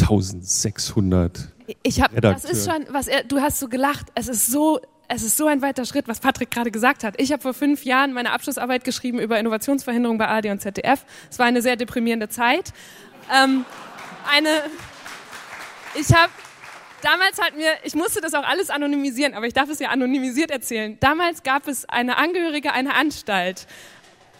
[0.00, 4.08] 1600 ich habe, das ist schon, was er, du hast so gelacht.
[4.14, 4.80] Es ist so,
[5.14, 7.20] es ist so ein weiter Schritt, was Patrick gerade gesagt hat.
[7.20, 11.04] Ich habe vor fünf Jahren meine Abschlussarbeit geschrieben über Innovationsverhinderung bei AD und ZDF.
[11.30, 12.72] Es war eine sehr deprimierende Zeit.
[13.30, 13.66] Ähm,
[14.30, 14.48] eine,
[15.94, 16.32] ich habe
[17.02, 20.50] damals hat mir, ich musste das auch alles anonymisieren, aber ich darf es ja anonymisiert
[20.50, 20.96] erzählen.
[21.00, 23.66] Damals gab es eine Angehörige einer Anstalt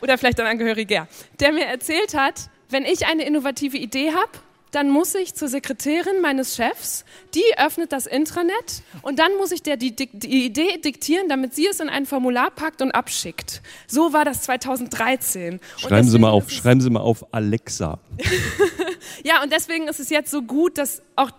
[0.01, 1.07] oder vielleicht ein Angehöriger,
[1.39, 4.31] der mir erzählt hat, wenn ich eine innovative Idee habe
[4.73, 7.05] dann muss ich zur Sekretärin meines Chefs,
[7.35, 11.66] die öffnet das Intranet und dann muss ich der die, die, Idee diktieren, damit sie
[11.66, 13.62] es in ein Formular packt und abschickt.
[13.87, 15.61] So war das 2013.
[15.77, 17.99] Schreiben Sie mal auf, schreiben Sie mal auf Alexa.
[19.25, 21.31] ja, und deswegen ist es jetzt so gut, dass auch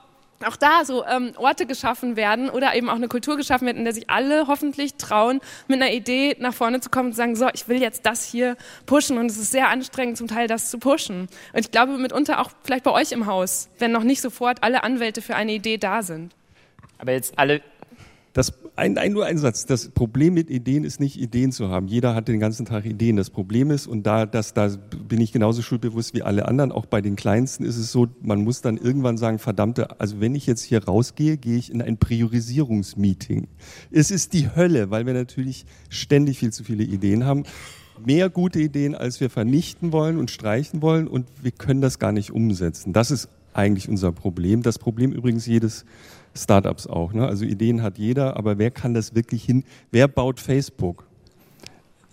[0.46, 3.84] auch da so ähm, Orte geschaffen werden oder eben auch eine Kultur geschaffen wird, in
[3.84, 7.36] der sich alle hoffentlich trauen, mit einer Idee nach vorne zu kommen und zu sagen,
[7.36, 10.70] so, ich will jetzt das hier pushen und es ist sehr anstrengend zum Teil das
[10.70, 11.28] zu pushen.
[11.54, 14.84] Und ich glaube mitunter auch vielleicht bei euch im Haus, wenn noch nicht sofort alle
[14.84, 16.34] Anwälte für eine Idee da sind.
[16.98, 17.62] Aber jetzt alle
[18.34, 19.68] das, ein, ein, nur ein Satz.
[19.68, 21.88] Das Problem mit Ideen ist nicht, Ideen zu haben.
[21.88, 23.16] Jeder hat den ganzen Tag Ideen.
[23.16, 24.70] Das Problem ist, und da, das, da
[25.08, 28.44] bin ich genauso schuldbewusst wie alle anderen, auch bei den Kleinsten ist es so, man
[28.44, 31.98] muss dann irgendwann sagen, verdammte, also wenn ich jetzt hier rausgehe, gehe ich in ein
[31.98, 33.48] Priorisierungsmeeting.
[33.92, 37.44] Es ist die Hölle, weil wir natürlich ständig viel zu viele Ideen haben.
[38.04, 42.12] Mehr gute Ideen, als wir vernichten wollen und streichen wollen und wir können das gar
[42.12, 42.94] nicht umsetzen.
[42.94, 44.64] Das ist eigentlich unser Problem.
[44.64, 45.86] Das Problem übrigens jedes
[46.36, 47.14] Startups auch.
[47.14, 47.28] Ne?
[47.28, 49.64] Also Ideen hat jeder, aber wer kann das wirklich hin?
[49.92, 51.06] Wer baut Facebook?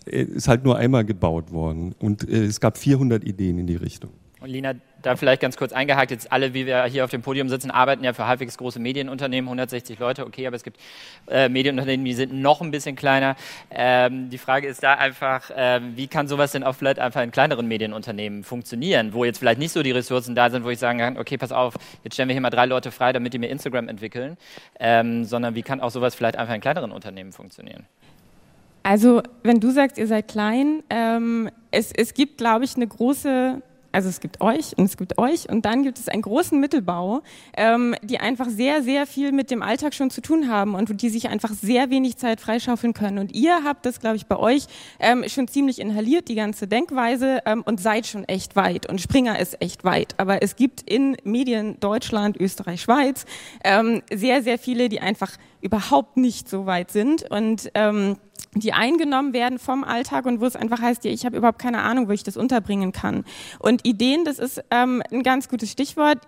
[0.06, 3.76] Äh, ist halt nur einmal gebaut worden und äh, es gab 400 Ideen in die
[3.76, 4.10] Richtung.
[4.40, 7.48] Und Lina, da vielleicht ganz kurz eingehakt, jetzt alle, wie wir hier auf dem Podium
[7.48, 10.78] sitzen, arbeiten ja für halbwegs große Medienunternehmen, 160 Leute, okay, aber es gibt
[11.28, 13.36] äh, Medienunternehmen, die sind noch ein bisschen kleiner.
[13.70, 17.30] Ähm, die Frage ist da einfach, äh, wie kann sowas denn auch vielleicht einfach in
[17.30, 20.98] kleineren Medienunternehmen funktionieren, wo jetzt vielleicht nicht so die Ressourcen da sind, wo ich sagen
[20.98, 21.74] kann, okay, pass auf,
[22.04, 24.36] jetzt stellen wir hier mal drei Leute frei, damit die mir Instagram entwickeln,
[24.78, 27.86] ähm, sondern wie kann auch sowas vielleicht einfach in kleineren Unternehmen funktionieren?
[28.82, 33.60] Also, wenn du sagst, ihr seid klein, ähm, es, es gibt, glaube ich, eine große
[33.92, 37.22] also es gibt euch und es gibt euch und dann gibt es einen großen Mittelbau,
[37.56, 41.08] ähm, die einfach sehr, sehr viel mit dem Alltag schon zu tun haben und die
[41.08, 43.18] sich einfach sehr wenig Zeit freischaufeln können.
[43.18, 44.66] Und ihr habt das, glaube ich, bei euch
[44.98, 48.88] ähm, schon ziemlich inhaliert, die ganze Denkweise ähm, und seid schon echt weit.
[48.88, 50.14] Und Springer ist echt weit.
[50.18, 53.24] Aber es gibt in Medien Deutschland, Österreich, Schweiz
[53.64, 58.16] ähm, sehr, sehr viele, die einfach überhaupt nicht so weit sind und ähm,
[58.54, 61.82] die eingenommen werden vom Alltag und wo es einfach heißt, ja, ich habe überhaupt keine
[61.82, 63.24] Ahnung, wo ich das unterbringen kann.
[63.58, 66.18] Und Ideen, das ist ähm, ein ganz gutes Stichwort.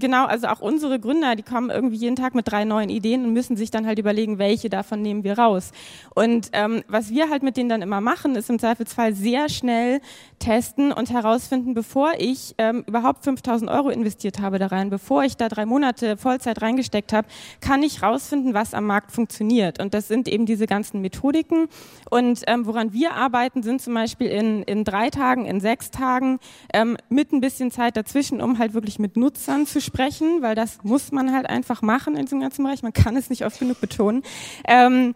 [0.00, 3.32] Genau, also auch unsere Gründer, die kommen irgendwie jeden Tag mit drei neuen Ideen und
[3.32, 5.72] müssen sich dann halt überlegen, welche davon nehmen wir raus.
[6.14, 10.00] Und ähm, was wir halt mit denen dann immer machen, ist im Zweifelsfall sehr schnell
[10.38, 15.36] testen und herausfinden, bevor ich ähm, überhaupt 5000 Euro investiert habe da rein, bevor ich
[15.36, 17.26] da drei Monate Vollzeit reingesteckt habe,
[17.60, 19.80] kann ich rausfinden, was am Markt funktioniert.
[19.80, 21.66] Und das sind eben diese ganzen Methodiken.
[22.08, 26.38] Und ähm, woran wir arbeiten, sind zum Beispiel in, in drei Tagen, in sechs Tagen,
[26.72, 30.78] ähm, mit ein bisschen Zeit dazwischen, um halt wirklich mit Nutzern zu sprechen, weil das
[30.82, 32.82] muss man halt einfach machen in diesem ganzen Bereich.
[32.82, 34.22] Man kann es nicht oft genug betonen.
[34.66, 35.14] Ähm,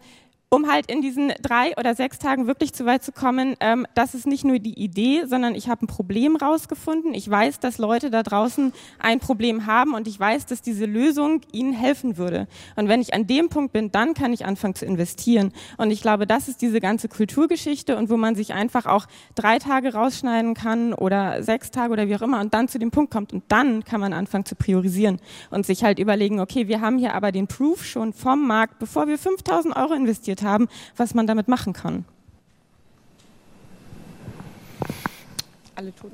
[0.53, 4.13] um halt in diesen drei oder sechs Tagen wirklich zu weit zu kommen, ähm, das
[4.13, 7.15] ist nicht nur die Idee, sondern ich habe ein Problem rausgefunden.
[7.15, 11.41] Ich weiß, dass Leute da draußen ein Problem haben und ich weiß, dass diese Lösung
[11.51, 12.47] ihnen helfen würde.
[12.75, 15.53] Und wenn ich an dem Punkt bin, dann kann ich anfangen zu investieren.
[15.77, 19.57] Und ich glaube, das ist diese ganze Kulturgeschichte und wo man sich einfach auch drei
[19.57, 23.11] Tage rausschneiden kann oder sechs Tage oder wie auch immer und dann zu dem Punkt
[23.11, 26.99] kommt und dann kann man anfangen zu priorisieren und sich halt überlegen, okay, wir haben
[26.99, 30.67] hier aber den Proof schon vom Markt, bevor wir 5000 Euro investiert haben,
[30.97, 32.05] was man damit machen kann.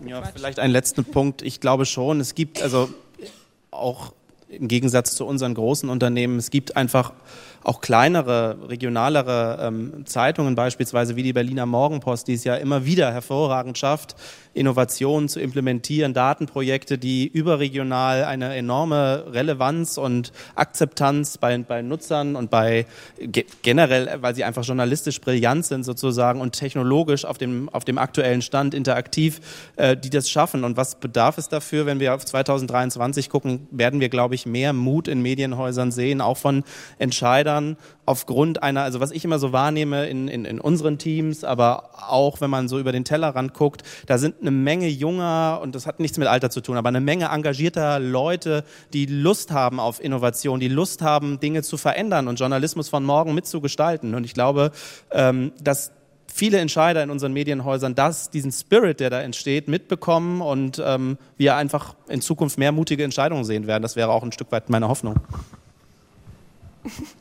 [0.05, 1.41] ja, vielleicht einen letzten Punkt.
[1.41, 2.89] Ich glaube schon, es gibt also
[3.71, 4.13] auch
[4.47, 7.13] im Gegensatz zu unseren großen Unternehmen, es gibt einfach
[7.63, 13.11] auch kleinere, regionalere ähm, Zeitungen, beispielsweise wie die Berliner Morgenpost, die es ja immer wieder
[13.11, 14.15] hervorragend schafft,
[14.53, 22.49] Innovationen zu implementieren, Datenprojekte, die überregional eine enorme Relevanz und Akzeptanz bei, bei Nutzern und
[22.49, 22.85] bei
[23.61, 28.41] generell, weil sie einfach journalistisch brillant sind sozusagen und technologisch auf dem, auf dem aktuellen
[28.41, 29.39] Stand interaktiv,
[29.75, 30.63] äh, die das schaffen.
[30.63, 34.73] Und was bedarf es dafür, wenn wir auf 2023 gucken, werden wir, glaube ich, mehr
[34.73, 36.63] Mut in Medienhäusern sehen, auch von
[36.97, 37.48] Entscheidern
[38.05, 42.41] aufgrund einer, also was ich immer so wahrnehme in, in, in unseren Teams, aber auch
[42.41, 45.99] wenn man so über den Tellerrand guckt, da sind eine Menge junger, und das hat
[45.99, 50.59] nichts mit Alter zu tun, aber eine Menge engagierter Leute, die Lust haben auf Innovation,
[50.59, 54.15] die Lust haben, Dinge zu verändern und Journalismus von morgen mitzugestalten.
[54.15, 54.71] Und ich glaube,
[55.11, 55.91] ähm, dass
[56.33, 61.55] viele Entscheider in unseren Medienhäusern das, diesen Spirit, der da entsteht, mitbekommen und ähm, wir
[61.55, 63.83] einfach in Zukunft mehr mutige Entscheidungen sehen werden.
[63.83, 65.15] Das wäre auch ein Stück weit meine Hoffnung.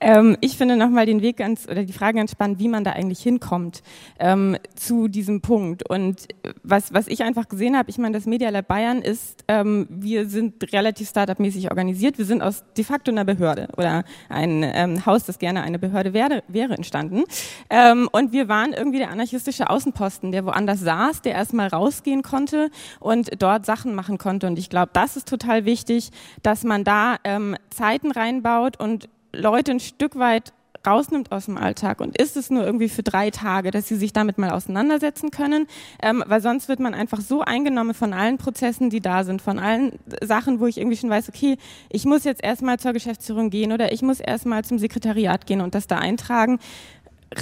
[0.00, 2.92] Ähm, ich finde nochmal den Weg ganz oder die Frage ganz spannend, wie man da
[2.92, 3.82] eigentlich hinkommt
[4.18, 5.88] ähm, zu diesem Punkt.
[5.88, 6.28] Und
[6.62, 10.28] was, was ich einfach gesehen habe, ich meine, das Media Lab Bayern ist, ähm, wir
[10.28, 12.18] sind relativ startup-mäßig organisiert.
[12.18, 16.12] Wir sind aus de facto einer Behörde oder ein ähm, Haus, das gerne eine Behörde
[16.12, 17.24] wäre, wäre entstanden.
[17.70, 22.70] Ähm, und wir waren irgendwie der anarchistische Außenposten, der woanders saß, der erstmal rausgehen konnte
[23.00, 24.46] und dort Sachen machen konnte.
[24.46, 26.10] Und ich glaube, das ist total wichtig,
[26.42, 30.52] dass man da ähm, Zeiten reinbaut und Leute ein Stück weit
[30.86, 34.12] rausnimmt aus dem Alltag und ist es nur irgendwie für drei Tage, dass sie sich
[34.12, 35.66] damit mal auseinandersetzen können,
[36.02, 39.58] ähm, weil sonst wird man einfach so eingenommen von allen Prozessen, die da sind, von
[39.58, 41.56] allen Sachen, wo ich irgendwie schon weiß, okay,
[41.90, 45.74] ich muss jetzt erstmal zur Geschäftsführung gehen oder ich muss erstmal zum Sekretariat gehen und
[45.74, 46.58] das da eintragen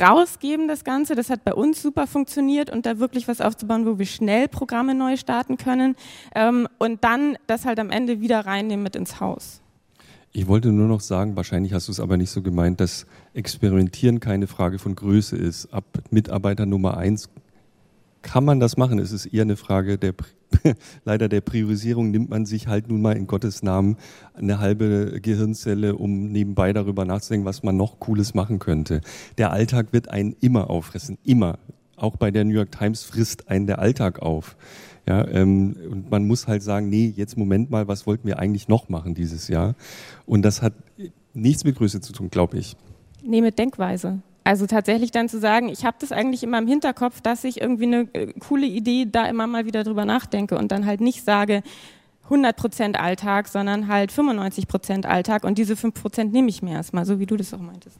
[0.00, 1.14] rausgeben, das Ganze.
[1.14, 4.94] Das hat bei uns super funktioniert und da wirklich was aufzubauen, wo wir schnell Programme
[4.94, 5.96] neu starten können
[6.34, 9.63] ähm, und dann das halt am Ende wieder reinnehmen mit ins Haus.
[10.36, 14.18] Ich wollte nur noch sagen, wahrscheinlich hast du es aber nicht so gemeint, dass Experimentieren
[14.18, 15.72] keine Frage von Größe ist.
[15.72, 17.30] Ab Mitarbeiter Nummer eins
[18.22, 18.98] kann man das machen.
[18.98, 20.12] Es ist eher eine Frage der
[21.04, 23.96] leider der Priorisierung nimmt man sich halt nun mal in Gottes Namen
[24.34, 29.02] eine halbe Gehirnzelle, um nebenbei darüber nachzudenken, was man noch Cooles machen könnte.
[29.38, 31.60] Der Alltag wird einen immer auffressen, immer.
[31.96, 34.56] Auch bei der New York Times frisst einen der Alltag auf.
[35.06, 38.68] Ja, ähm, und man muss halt sagen, nee, jetzt Moment mal, was wollten wir eigentlich
[38.68, 39.74] noch machen dieses Jahr?
[40.24, 40.72] Und das hat
[41.34, 42.76] nichts mit Größe zu tun, glaube ich.
[43.22, 44.20] Nee, mit Denkweise.
[44.44, 47.84] Also tatsächlich dann zu sagen, ich habe das eigentlich immer im Hinterkopf, dass ich irgendwie
[47.84, 51.62] eine äh, coole Idee da immer mal wieder drüber nachdenke und dann halt nicht sage,
[52.28, 57.26] 100% Alltag, sondern halt 95% Alltag und diese 5% nehme ich mir erstmal, so wie
[57.26, 57.98] du das auch meintest.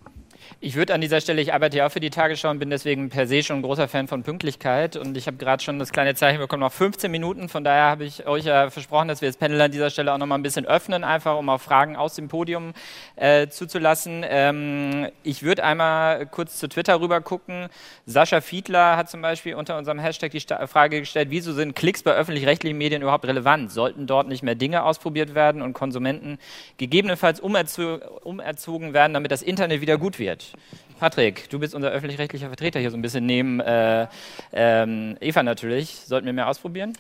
[0.60, 3.10] Ich würde an dieser Stelle, ich arbeite ja auch für die Tagesschau und bin deswegen
[3.10, 4.96] per se schon ein großer Fan von Pünktlichkeit.
[4.96, 7.48] Und ich habe gerade schon das kleine Zeichen bekommen, noch 15 Minuten.
[7.48, 10.18] Von daher habe ich euch ja versprochen, dass wir das Panel an dieser Stelle auch
[10.18, 12.72] noch mal ein bisschen öffnen, einfach um auch Fragen aus dem Podium
[13.16, 14.24] äh, zuzulassen.
[14.26, 17.68] Ähm, ich würde einmal kurz zu Twitter rüber gucken.
[18.06, 22.02] Sascha Fiedler hat zum Beispiel unter unserem Hashtag die Sta Frage gestellt, wieso sind Klicks
[22.02, 23.72] bei öffentlich-rechtlichen Medien überhaupt relevant?
[23.72, 26.38] Sollten dort nicht mehr Dinge ausprobiert werden und Konsumenten
[26.78, 30.43] gegebenenfalls umerzo umerzogen werden, damit das Internet wieder gut wird?
[30.98, 34.06] Patrick, du bist unser öffentlich-rechtlicher Vertreter hier so ein bisschen neben äh,
[34.52, 36.00] ähm, Eva natürlich.
[36.06, 36.92] Sollten wir mehr ausprobieren?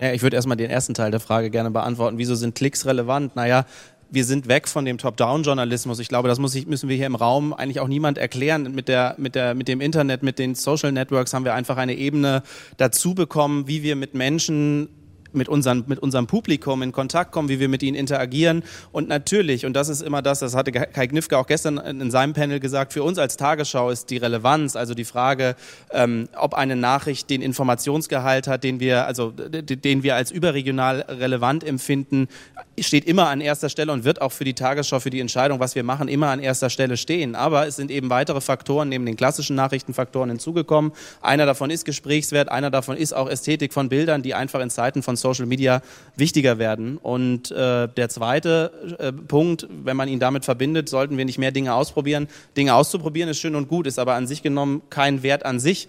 [0.00, 2.18] Ja, ich würde erstmal den ersten Teil der Frage gerne beantworten.
[2.18, 3.36] Wieso sind Klicks relevant?
[3.36, 3.66] Naja,
[4.10, 5.98] wir sind weg von dem Top-Down-Journalismus.
[5.98, 8.74] Ich glaube, das ich, müssen wir hier im Raum eigentlich auch niemand erklären.
[8.74, 11.94] Mit, der, mit, der, mit dem Internet, mit den Social Networks haben wir einfach eine
[11.94, 12.42] Ebene
[12.76, 14.88] dazu bekommen, wie wir mit Menschen
[15.34, 18.62] mit, unseren, mit unserem Publikum in Kontakt kommen, wie wir mit ihnen interagieren.
[18.92, 22.32] Und natürlich, und das ist immer das, das hatte Kai Knifke auch gestern in seinem
[22.32, 25.56] Panel gesagt, für uns als Tagesschau ist die Relevanz, also die Frage,
[25.90, 31.64] ähm, ob eine Nachricht den Informationsgehalt hat, den wir, also den wir als überregional relevant
[31.64, 32.28] empfinden,
[32.78, 35.74] steht immer an erster Stelle und wird auch für die Tagesschau, für die Entscheidung, was
[35.74, 37.34] wir machen, immer an erster Stelle stehen.
[37.34, 40.92] Aber es sind eben weitere Faktoren neben den klassischen Nachrichtenfaktoren hinzugekommen.
[41.20, 45.02] Einer davon ist Gesprächswert, einer davon ist auch Ästhetik von Bildern, die einfach in Zeiten
[45.02, 45.80] von Social Media
[46.16, 46.98] wichtiger werden.
[46.98, 51.52] Und äh, der zweite äh, Punkt, wenn man ihn damit verbindet, sollten wir nicht mehr
[51.52, 52.28] Dinge ausprobieren.
[52.56, 55.88] Dinge auszuprobieren ist schön und gut, ist aber an sich genommen kein Wert an sich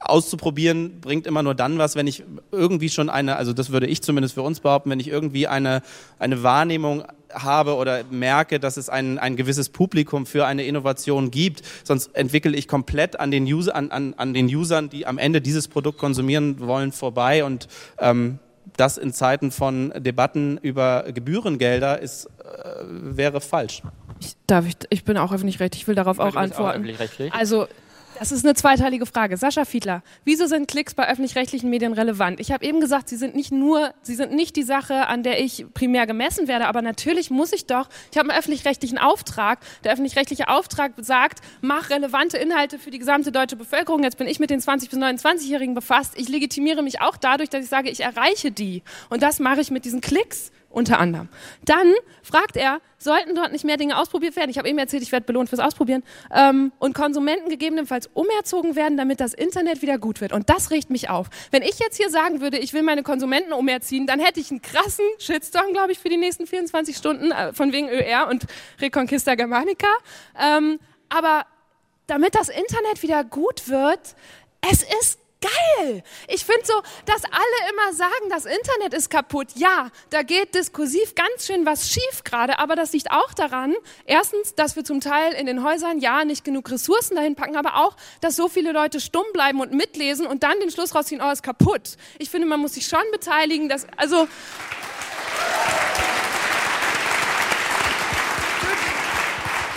[0.00, 4.02] auszuprobieren bringt immer nur dann was, wenn ich irgendwie schon eine, also das würde ich
[4.02, 5.82] zumindest für uns behaupten, wenn ich irgendwie eine,
[6.18, 11.62] eine Wahrnehmung habe oder merke, dass es ein, ein gewisses Publikum für eine Innovation gibt.
[11.82, 15.40] Sonst entwickle ich komplett an den, User, an, an, an den Usern, die am Ende
[15.40, 17.44] dieses Produkt konsumieren wollen, vorbei.
[17.44, 17.66] Und
[17.98, 18.38] ähm,
[18.76, 22.28] das in Zeiten von Debatten über Gebührengelder ist, äh,
[22.84, 23.82] wäre falsch.
[24.20, 26.88] Ich, darf ich, ich bin auch öffentlich-rechtlich, ich will darauf auch antworten.
[26.88, 27.66] Auch also
[28.18, 29.36] das ist eine zweiteilige Frage.
[29.36, 32.40] Sascha Fiedler, wieso sind Klicks bei öffentlich-rechtlichen Medien relevant?
[32.40, 35.42] Ich habe eben gesagt, sie sind nicht nur, sie sind nicht die Sache, an der
[35.42, 39.58] ich primär gemessen werde, aber natürlich muss ich doch, ich habe einen öffentlich-rechtlichen Auftrag.
[39.84, 44.02] Der öffentlich-rechtliche Auftrag sagt, mach relevante Inhalte für die gesamte deutsche Bevölkerung.
[44.02, 46.14] Jetzt bin ich mit den 20 bis 29-Jährigen befasst.
[46.16, 48.82] Ich legitimiere mich auch dadurch, dass ich sage, ich erreiche die.
[49.10, 51.28] Und das mache ich mit diesen Klicks unter anderem.
[51.64, 54.50] Dann fragt er, sollten dort nicht mehr Dinge ausprobiert werden?
[54.50, 56.02] Ich habe eben erzählt, ich werde belohnt fürs Ausprobieren.
[56.34, 60.32] Ähm, und Konsumenten gegebenenfalls umerzogen werden, damit das Internet wieder gut wird.
[60.32, 61.28] Und das regt mich auf.
[61.50, 64.62] Wenn ich jetzt hier sagen würde, ich will meine Konsumenten umerziehen, dann hätte ich einen
[64.62, 68.44] krassen Shitstorm, glaube ich, für die nächsten 24 Stunden, äh, von wegen ÖR und
[68.80, 69.88] Reconquista Germanica.
[70.38, 71.46] Ähm, aber
[72.06, 74.14] damit das Internet wieder gut wird,
[74.60, 76.02] es ist geil.
[76.28, 76.74] Ich finde so,
[77.06, 79.48] dass alle immer sagen, das Internet ist kaputt.
[79.54, 83.74] Ja, da geht diskursiv ganz schön was schief gerade, aber das liegt auch daran,
[84.06, 87.76] erstens, dass wir zum Teil in den Häusern ja nicht genug Ressourcen dahin packen, aber
[87.76, 91.30] auch, dass so viele Leute stumm bleiben und mitlesen und dann den Schluss rausziehen, oh,
[91.30, 91.96] ist kaputt.
[92.18, 94.26] Ich finde, man muss sich schon beteiligen, dass, also,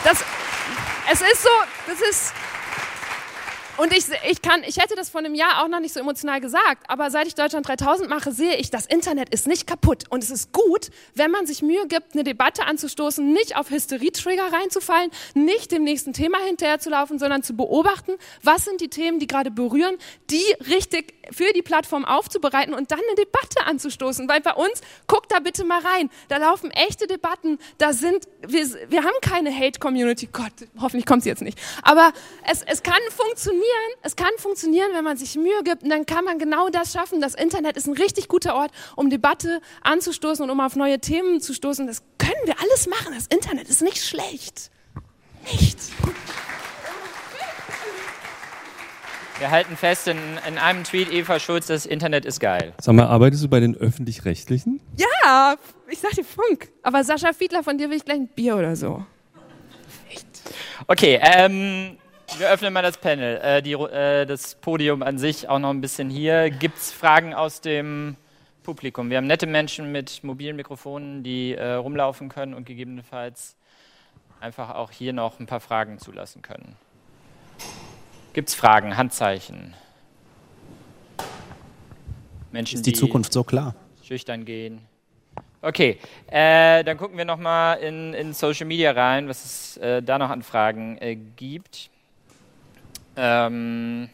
[0.03, 0.23] das,
[1.11, 1.49] es ist so,
[1.87, 2.33] das ist,
[3.77, 6.41] Und ich, ich, kann, ich hätte das vor einem Jahr auch noch nicht so emotional
[6.41, 10.05] gesagt, aber seit ich Deutschland 3000 mache, sehe ich, das Internet ist nicht kaputt.
[10.09, 14.51] Und es ist gut, wenn man sich Mühe gibt, eine Debatte anzustoßen, nicht auf Hysterie-Trigger
[14.51, 19.51] reinzufallen, nicht dem nächsten Thema hinterherzulaufen, sondern zu beobachten, was sind die Themen, die gerade
[19.51, 19.97] berühren,
[20.31, 24.27] die richtig für die Plattform aufzubereiten und dann eine Debatte anzustoßen.
[24.27, 28.65] Weil bei uns, guckt da bitte mal rein, da laufen echte Debatten, da sind, wir,
[28.89, 31.59] wir haben keine Hate-Community, Gott, hoffentlich kommt sie jetzt nicht.
[31.83, 32.11] Aber
[32.49, 33.66] es, es kann funktionieren,
[34.01, 37.21] es kann funktionieren, wenn man sich Mühe gibt und dann kann man genau das schaffen.
[37.21, 41.41] Das Internet ist ein richtig guter Ort, um Debatte anzustoßen und um auf neue Themen
[41.41, 41.87] zu stoßen.
[41.87, 43.13] Das können wir alles machen.
[43.13, 44.71] Das Internet ist nicht schlecht.
[45.51, 45.77] Nicht.
[49.39, 52.73] Wir halten fest in, in einem Tweet, Eva Schulz, das Internet ist geil.
[52.81, 54.81] Sag mal, arbeitest du bei den Öffentlich-Rechtlichen?
[54.97, 55.55] Ja,
[55.89, 56.69] ich sag dir Funk.
[56.81, 59.05] Aber Sascha Fiedler, von dir will ich gleich ein Bier oder so.
[60.09, 60.25] Echt?
[60.87, 61.97] Okay, ähm,
[62.37, 63.37] wir öffnen mal das Panel.
[63.41, 66.49] Äh, die, äh, das Podium an sich auch noch ein bisschen hier.
[66.49, 68.15] Gibt es Fragen aus dem
[68.63, 69.09] Publikum?
[69.09, 73.55] Wir haben nette Menschen mit mobilen Mikrofonen, die äh, rumlaufen können und gegebenenfalls
[74.39, 76.75] einfach auch hier noch ein paar Fragen zulassen können.
[78.33, 79.73] Gibt es Fragen, Handzeichen?
[82.51, 83.73] Menschen, Ist die, die Zukunft so klar?
[84.03, 84.81] Schüchtern gehen.
[85.61, 90.19] Okay, äh, dann gucken wir nochmal in, in Social Media rein, was es äh, da
[90.19, 91.89] noch an Fragen äh, gibt.
[93.17, 94.09] Ähm,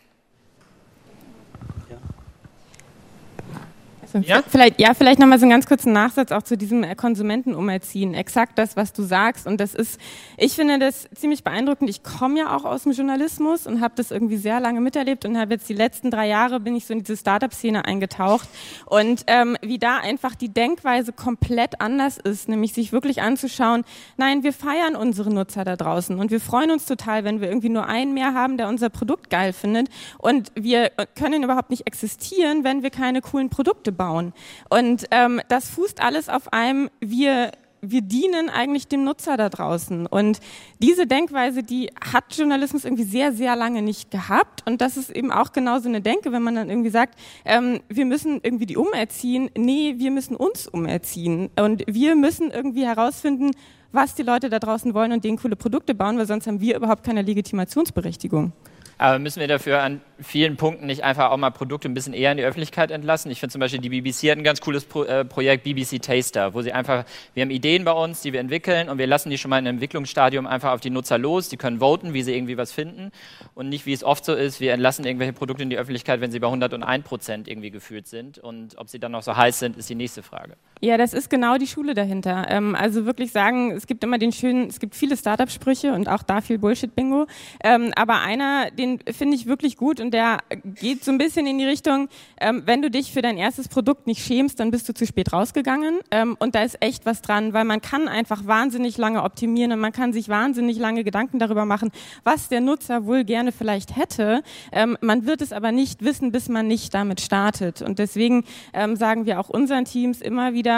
[4.22, 4.44] Ja?
[4.48, 8.14] Vielleicht, ja, vielleicht nochmal so einen ganz kurzen Nachsatz auch zu diesem äh, Konsumentenumerziehen.
[8.14, 9.48] Exakt das, was du sagst.
[9.48, 10.00] Und das ist,
[10.38, 11.90] ich finde das ziemlich beeindruckend.
[11.90, 15.38] Ich komme ja auch aus dem Journalismus und habe das irgendwie sehr lange miterlebt und
[15.38, 18.48] habe jetzt die letzten drei Jahre bin ich so in diese Startup-Szene eingetaucht.
[18.86, 23.84] Und ähm, wie da einfach die Denkweise komplett anders ist, nämlich sich wirklich anzuschauen,
[24.18, 27.70] nein, wir feiern unsere Nutzer da draußen und wir freuen uns total, wenn wir irgendwie
[27.70, 29.90] nur einen mehr haben, der unser Produkt geil findet.
[30.18, 34.34] Und wir können überhaupt nicht existieren, wenn wir keine coolen Produkte bauen bauen.
[34.70, 37.52] Und ähm, das fußt alles auf einem, wir
[37.86, 40.08] wir dienen eigentlich dem Nutzer da draußen.
[40.08, 40.40] Und
[40.82, 44.66] diese Denkweise, die hat Journalismus irgendwie sehr, sehr lange nicht gehabt.
[44.66, 47.82] Und das ist eben auch genau so eine Denke, wenn man dann irgendwie sagt, ähm,
[47.90, 49.50] wir müssen irgendwie die umerziehen.
[49.58, 51.50] Nee, wir müssen uns umerziehen.
[51.60, 53.52] Und wir müssen irgendwie herausfinden,
[53.92, 56.78] was die Leute da draußen wollen und denen coole Produkte bauen, weil sonst haben wir
[56.78, 58.54] überhaupt keine Legitimationsberechtigung.
[58.98, 62.32] Aber müssen wir dafür an vielen Punkten nicht einfach auch mal Produkte ein bisschen eher
[62.32, 63.32] in die Öffentlichkeit entlassen?
[63.32, 66.54] Ich finde zum Beispiel, die BBC hat ein ganz cooles Pro äh, Projekt BBC Taster,
[66.54, 69.38] wo sie einfach, wir haben Ideen bei uns, die wir entwickeln und wir lassen die
[69.38, 71.50] schon mal im Entwicklungsstadium einfach auf die Nutzer los.
[71.50, 73.12] Die können voten, wie sie irgendwie was finden
[73.56, 76.32] und nicht, wie es oft so ist, wir entlassen irgendwelche Produkte in die Öffentlichkeit, wenn
[76.32, 79.78] sie bei 101 Prozent irgendwie gefühlt sind und ob sie dann noch so heiß sind,
[79.78, 80.56] ist die nächste Frage.
[80.84, 82.46] Ja, das ist genau die Schule dahinter.
[82.50, 86.24] Ähm, also wirklich sagen, es gibt immer den schönen, es gibt viele Startup-Sprüche und auch
[86.24, 87.26] da viel Bullshit-Bingo,
[87.64, 90.40] ähm, aber einer, den finde ich wirklich gut und der
[90.82, 94.08] geht so ein bisschen in die Richtung, ähm, wenn du dich für dein erstes Produkt
[94.08, 96.00] nicht schämst, dann bist du zu spät rausgegangen.
[96.12, 99.80] Ähm, und da ist echt was dran, weil man kann einfach wahnsinnig lange optimieren und
[99.80, 101.92] man kann sich wahnsinnig lange Gedanken darüber machen,
[102.26, 104.44] was der Nutzer wohl gerne vielleicht hätte.
[104.74, 107.82] Ähm, man wird es aber nicht wissen, bis man nicht damit startet.
[107.82, 110.73] Und deswegen ähm, sagen wir auch unseren Teams immer wieder,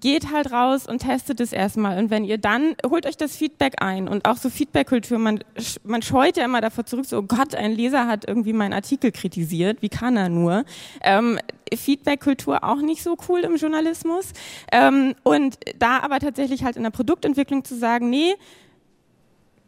[0.00, 1.98] geht halt raus und testet es erstmal.
[1.98, 5.18] Und wenn ihr dann, holt euch das Feedback ein und auch so Feedback-Kultur.
[5.18, 5.42] Man,
[5.84, 9.12] man scheut ja immer davor zurück, so, oh Gott, ein Leser hat irgendwie meinen Artikel
[9.12, 9.82] kritisiert.
[9.82, 10.64] Wie kann er nur?
[11.02, 11.38] Ähm,
[11.74, 14.32] Feedback-Kultur auch nicht so cool im Journalismus.
[14.70, 18.34] Ähm, und da aber tatsächlich halt in der Produktentwicklung zu sagen, nee,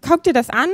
[0.07, 0.69] guck dir das an,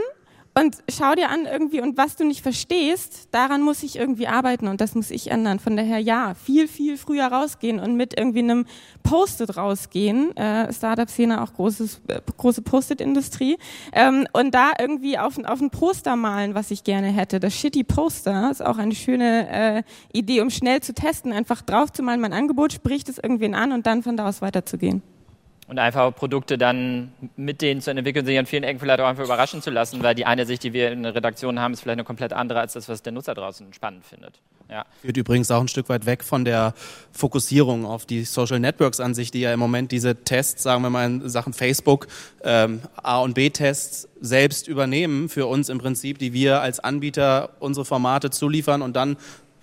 [0.57, 4.68] und schau dir an irgendwie und was du nicht verstehst, daran muss ich irgendwie arbeiten
[4.68, 5.59] und das muss ich ändern.
[5.59, 8.66] Von daher ja, viel, viel früher rausgehen und mit irgendwie einem
[9.02, 10.36] Post-it rausgehen.
[10.36, 13.59] Äh, Startup-Szene auch großes, äh, große Post-it-Industrie.
[13.92, 17.40] Ähm, und da irgendwie auf, auf ein Poster malen, was ich gerne hätte.
[17.40, 19.82] Das Shitty Poster ist auch eine schöne äh,
[20.12, 23.72] Idee, um schnell zu testen, einfach drauf zu malen, mein Angebot, spricht es irgendwen an
[23.72, 25.02] und dann von da aus weiterzugehen.
[25.66, 29.24] Und einfach Produkte dann mit denen zu entwickeln, sich an vielen Ecken vielleicht auch einfach
[29.24, 31.98] überraschen zu lassen, weil die eine Sicht, die wir in der Redaktion haben, ist vielleicht
[31.98, 34.40] eine komplett andere als das, was der Nutzer draußen spannend findet.
[34.70, 34.84] Ja.
[35.02, 36.74] Führt übrigens auch ein Stück weit weg von der
[37.12, 40.90] Fokussierung auf die Social Networks an sich, die ja im Moment diese Tests, sagen wir
[40.90, 42.08] mal in Sachen Facebook,
[42.42, 47.84] ähm, A- und B-Tests selbst übernehmen für uns im Prinzip, die wir als Anbieter unsere
[47.84, 49.16] Formate zuliefern und dann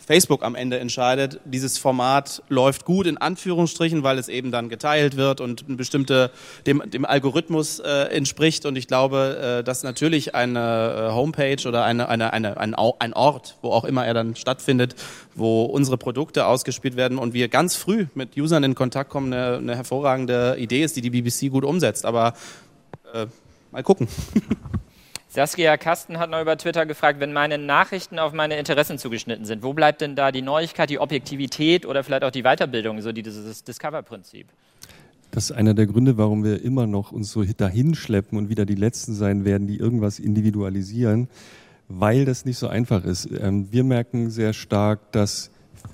[0.06, 5.16] Facebook am Ende entscheidet, dieses Format läuft gut in Anführungsstrichen, weil es eben dann geteilt
[5.16, 6.32] wird und ein bestimmte
[6.66, 8.66] dem, dem Algorithmus äh, entspricht.
[8.66, 13.14] Und ich glaube, äh, dass natürlich eine äh, Homepage oder eine, eine, eine, ein, ein
[13.14, 14.96] Ort, wo auch immer er dann stattfindet,
[15.36, 19.58] wo unsere Produkte ausgespielt werden und wir ganz früh mit Usern in Kontakt kommen, eine,
[19.58, 22.06] eine hervorragende Idee ist, die die BBC gut umsetzt.
[22.06, 22.34] Aber
[23.14, 23.28] äh,
[23.72, 24.08] mal gucken.
[25.34, 29.64] Saskia Kasten hat noch über Twitter gefragt, wenn meine Nachrichten auf meine Interessen zugeschnitten sind,
[29.64, 33.64] wo bleibt denn da die Neuigkeit, die Objektivität oder vielleicht auch die Weiterbildung, so dieses
[33.64, 34.48] Discover-Prinzip?
[35.32, 38.66] Das ist einer der Gründe, warum wir immer noch uns so dahin schleppen und wieder
[38.66, 41.30] die Letzten sein werden, die irgendwas individualisieren,
[41.88, 43.30] weil das nicht so einfach ist.
[43.32, 45.50] Ähm, wir merken sehr stark, dass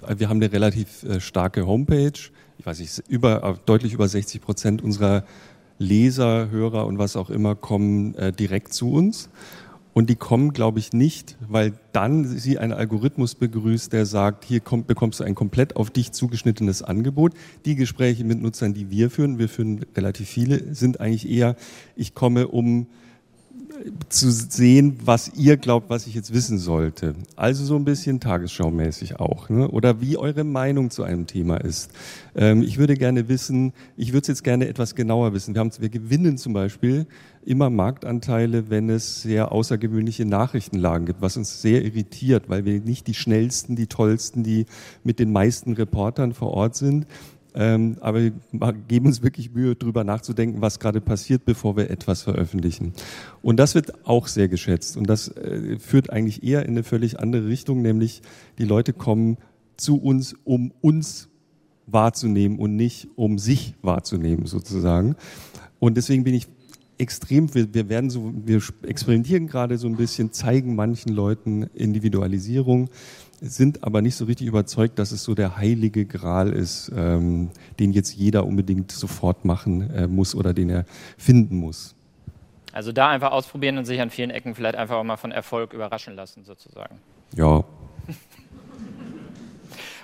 [0.07, 2.19] äh, wir haben eine relativ äh, starke Homepage.
[2.57, 5.25] Ich weiß nicht, über, äh, deutlich über 60 Prozent unserer
[5.80, 9.30] Leser, Hörer und was auch immer kommen äh, direkt zu uns.
[9.97, 14.59] Und die kommen, glaube ich, nicht, weil dann sie einen Algorithmus begrüßt, der sagt, hier
[14.59, 17.34] kommt, bekommst du ein komplett auf dich zugeschnittenes Angebot.
[17.65, 21.55] Die Gespräche mit Nutzern, die wir führen, wir führen relativ viele, sind eigentlich eher,
[21.95, 22.86] ich komme um
[24.09, 27.15] zu sehen, was ihr glaubt, was ich jetzt wissen sollte.
[27.36, 29.49] Also so ein bisschen tagesschaumäßig auch.
[29.49, 29.67] Ne?
[29.69, 31.91] Oder wie eure Meinung zu einem Thema ist.
[32.36, 35.53] Ähm, ich würde gerne wissen, ich würde es jetzt gerne etwas genauer wissen.
[35.53, 37.07] Wir, haben, wir gewinnen zum Beispiel
[37.45, 43.07] immer Marktanteile, wenn es sehr außergewöhnliche Nachrichtenlagen gibt, was uns sehr irritiert, weil wir nicht
[43.07, 44.65] die schnellsten, die tollsten, die
[45.03, 47.07] mit den meisten Reportern vor Ort sind.
[47.59, 48.33] Ähm, aber wir
[48.87, 52.93] geben uns wirklich Mühe, darüber nachzudenken, was gerade passiert, bevor wir etwas veröffentlichen.
[53.41, 54.95] Und das wird auch sehr geschätzt.
[54.95, 58.21] Und das äh, führt eigentlich eher in eine völlig andere Richtung, nämlich
[58.59, 59.37] die Leute kommen
[59.75, 61.29] zu uns, um uns
[61.87, 65.15] wahrzunehmen und nicht um sich wahrzunehmen, sozusagen.
[65.79, 66.47] Und deswegen bin ich
[66.99, 72.89] extrem, wir, wir werden so, wir experimentieren gerade so ein bisschen, zeigen manchen Leuten Individualisierung
[73.39, 77.91] sind aber nicht so richtig überzeugt, dass es so der heilige Gral ist, ähm, den
[77.91, 80.85] jetzt jeder unbedingt sofort machen äh, muss oder den er
[81.17, 81.95] finden muss.
[82.73, 85.73] Also da einfach ausprobieren und sich an vielen Ecken vielleicht einfach auch mal von Erfolg
[85.73, 86.99] überraschen lassen, sozusagen.
[87.35, 87.63] Ja.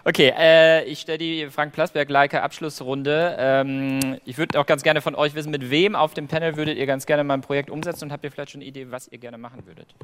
[0.05, 3.37] Okay, äh, ich stelle die Frank Plasberg-like Abschlussrunde.
[3.39, 6.77] Ähm, ich würde auch ganz gerne von euch wissen, mit wem auf dem Panel würdet
[6.77, 9.07] ihr ganz gerne mal ein Projekt umsetzen und habt ihr vielleicht schon eine Idee, was
[9.07, 9.95] ihr gerne machen würdet?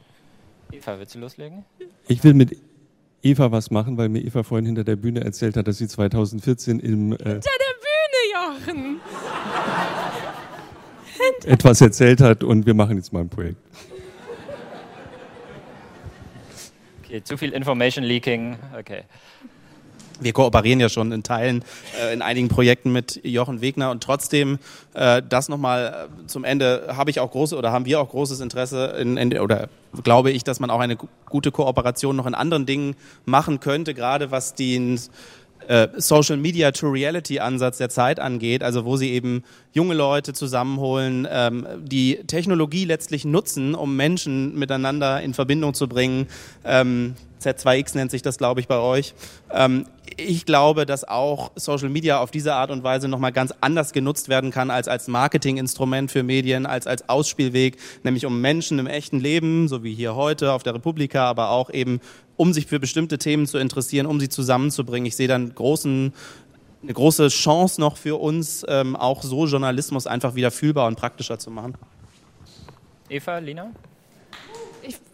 [0.71, 1.65] Eva, willst du loslegen?
[2.07, 2.55] Ich will mit
[3.21, 6.79] Eva was machen, weil mir Eva vorhin hinter der Bühne erzählt hat, dass sie 2014
[6.79, 7.11] im...
[7.13, 8.99] Äh hinter der Bühne, Jochen!
[11.49, 13.57] etwas erzählt hat und wir machen jetzt mal ein Projekt.
[17.03, 19.03] Okay, zu viel Information Leaking, okay
[20.19, 21.63] wir kooperieren ja schon in Teilen,
[22.01, 24.59] äh, in einigen Projekten mit Jochen Wegner und trotzdem
[24.93, 28.39] äh, das nochmal äh, zum Ende habe ich auch große oder haben wir auch großes
[28.39, 29.69] Interesse in, in, oder
[30.03, 30.97] glaube ich, dass man auch eine
[31.27, 32.95] gute Kooperation noch in anderen Dingen
[33.25, 34.99] machen könnte, gerade was den
[35.67, 40.33] äh, Social Media to Reality Ansatz der Zeit angeht, also wo sie eben junge Leute
[40.33, 46.27] zusammenholen, ähm, die Technologie letztlich nutzen, um Menschen miteinander in Verbindung zu bringen.
[46.65, 49.13] Ähm, Z2X nennt sich das, glaube ich, bei euch.
[49.51, 49.85] Ähm,
[50.17, 54.27] ich glaube, dass auch Social Media auf diese Art und Weise nochmal ganz anders genutzt
[54.27, 59.19] werden kann als als Marketinginstrument für Medien, als als Ausspielweg, nämlich um Menschen im echten
[59.19, 62.01] Leben, so wie hier heute auf der Republika, aber auch eben
[62.35, 65.05] um sich für bestimmte Themen zu interessieren, um sie zusammenzubringen.
[65.05, 66.13] Ich sehe dann großen
[66.81, 71.37] eine große Chance noch für uns, ähm, auch so Journalismus einfach wieder fühlbar und praktischer
[71.37, 71.75] zu machen.
[73.09, 73.71] Eva, Lina?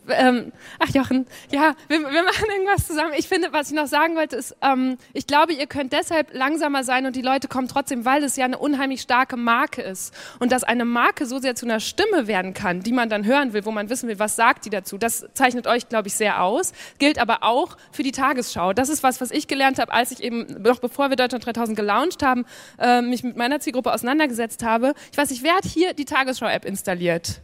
[0.10, 3.14] Ähm, ach Jochen, ja, wir, wir, machen irgendwas zusammen.
[3.18, 6.84] Ich finde, was ich noch sagen wollte, ist, ähm, ich glaube, ihr könnt deshalb langsamer
[6.84, 10.14] sein und die Leute kommen trotzdem, weil es ja eine unheimlich starke Marke ist.
[10.40, 13.54] Und dass eine Marke so sehr zu einer Stimme werden kann, die man dann hören
[13.54, 16.42] will, wo man wissen will, was sagt die dazu, das zeichnet euch, glaube ich, sehr
[16.42, 16.74] aus.
[17.00, 18.74] Gilt aber auch für die Tagesschau.
[18.74, 21.78] Das ist was, was ich gelernt habe, als ich eben, noch bevor wir Deutschland 3000
[21.78, 22.46] gelauncht haben,
[22.80, 24.94] äh, mich mit meiner Zielgruppe auseinandergesetzt habe.
[25.12, 27.42] Ich weiß nicht, wer hat hier die Tagesschau-App installiert?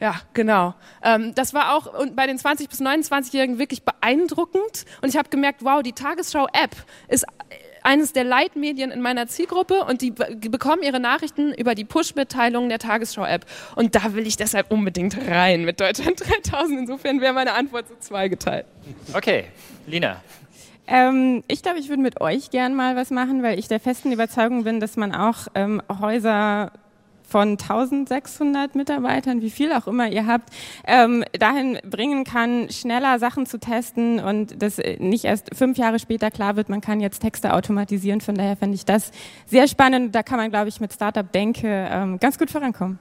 [0.00, 0.74] Ja, genau.
[1.02, 4.86] Ähm, das war auch bei den 20- bis 29-Jährigen wirklich beeindruckend.
[5.02, 6.74] Und ich habe gemerkt, wow, die Tagesschau-App
[7.08, 7.26] ist
[7.82, 12.78] eines der Leitmedien in meiner Zielgruppe und die bekommen ihre Nachrichten über die Push-Mitteilungen der
[12.78, 13.44] Tagesschau-App.
[13.76, 16.80] Und da will ich deshalb unbedingt rein mit Deutschland 3000.
[16.80, 18.66] Insofern wäre meine Antwort so zweigeteilt.
[19.12, 19.44] Okay,
[19.86, 20.22] Lina.
[20.86, 24.10] Ähm, ich glaube, ich würde mit euch gern mal was machen, weil ich der festen
[24.12, 26.72] Überzeugung bin, dass man auch ähm, Häuser
[27.30, 30.50] von 1600 Mitarbeitern, wie viel auch immer ihr habt,
[30.86, 36.30] ähm, dahin bringen kann, schneller Sachen zu testen und das nicht erst fünf Jahre später
[36.30, 38.20] klar wird, man kann jetzt Texte automatisieren.
[38.20, 39.12] Von daher fände ich das
[39.46, 40.14] sehr spannend.
[40.14, 42.98] Da kann man, glaube ich, mit Startup Denke ähm, ganz gut vorankommen.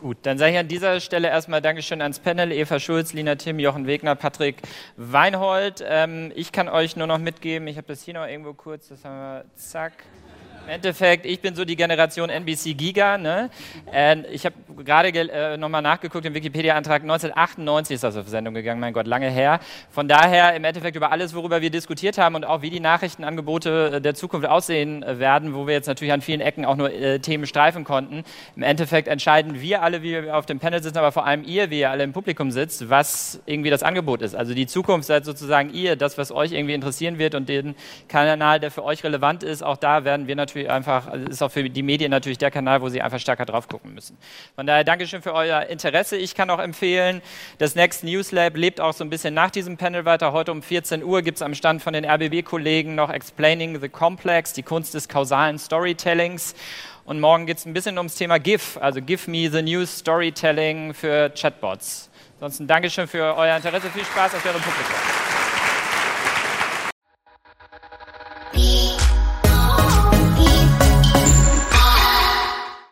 [0.00, 3.58] Gut, dann sage ich an dieser Stelle erstmal Dankeschön ans Panel, Eva Schulz, Lina Tim,
[3.58, 4.62] Jochen Wegner, Patrick
[4.96, 5.84] Weinhold.
[5.84, 9.04] Ähm, ich kann euch nur noch mitgeben, ich habe das hier noch irgendwo kurz, das
[9.04, 9.92] haben wir, zack.
[10.68, 13.16] Im Endeffekt, ich bin so die Generation NBC Giga.
[13.16, 13.48] Ne?
[14.30, 14.54] Ich habe
[14.84, 17.00] gerade äh, nochmal nachgeguckt im Wikipedia-Antrag.
[17.00, 19.60] 1998 ist das auf Sendung gegangen, mein Gott, lange her.
[19.90, 23.92] Von daher im Endeffekt über alles, worüber wir diskutiert haben und auch wie die Nachrichtenangebote
[23.94, 26.92] äh, der Zukunft aussehen äh, werden, wo wir jetzt natürlich an vielen Ecken auch nur
[26.92, 28.22] äh, Themen streifen konnten.
[28.54, 31.70] Im Endeffekt entscheiden wir alle, wie wir auf dem Panel sitzen, aber vor allem ihr,
[31.70, 34.36] wie ihr alle im Publikum sitzt, was irgendwie das Angebot ist.
[34.36, 37.74] Also die Zukunft seid sozusagen ihr, das, was euch irgendwie interessieren wird und den
[38.08, 39.62] Kanal, der für euch relevant ist.
[39.62, 42.50] Auch da werden wir natürlich Beispiel einfach, also ist auch für die Medien natürlich der
[42.50, 44.16] Kanal, wo sie einfach stärker drauf gucken müssen.
[44.54, 46.16] Von daher Dankeschön für euer Interesse.
[46.16, 47.22] Ich kann auch empfehlen,
[47.58, 50.32] das Next News Lab lebt auch so ein bisschen nach diesem Panel weiter.
[50.32, 54.52] Heute um 14 Uhr gibt es am Stand von den RBB-Kollegen noch Explaining the Complex,
[54.52, 56.54] die Kunst des kausalen Storytellings.
[57.04, 60.92] Und morgen geht es ein bisschen ums Thema GIF, also Give Me the News Storytelling
[60.92, 62.10] für Chatbots.
[62.34, 64.94] Ansonsten Dankeschön für euer Interesse, viel Spaß auf eurem Publikum.